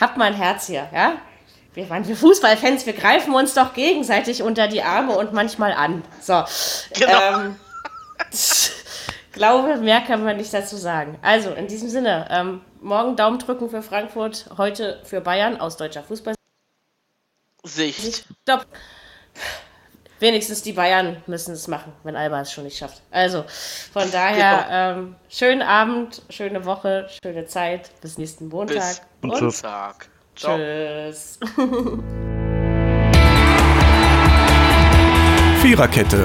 [0.00, 1.14] habt mal ein Herz hier, ja?
[1.74, 6.02] Wir waren wir Fußballfans, wir greifen uns doch gegenseitig unter die Arme und manchmal an.
[6.20, 6.42] So.
[6.94, 7.40] Genau.
[7.40, 7.56] Ähm,
[9.32, 11.18] glaube, mehr kann man nicht dazu sagen.
[11.22, 16.02] Also, in diesem Sinne, ähm, morgen Daumen drücken für Frankfurt, heute für Bayern aus deutscher
[16.02, 16.34] Fußball.
[17.64, 18.26] Sicht.
[18.42, 18.66] Stopp.
[20.20, 23.02] Wenigstens die Bayern müssen es machen, wenn Alba es schon nicht schafft.
[23.12, 23.44] Also,
[23.92, 27.92] von daher, ähm, schönen Abend, schöne Woche, schöne Zeit.
[28.00, 28.76] Bis nächsten Montag.
[28.76, 29.62] Bis Und und tschüss.
[29.62, 30.08] Tag.
[30.34, 30.56] Ciao.
[30.56, 31.38] tschüss.
[35.60, 36.24] Viererkette,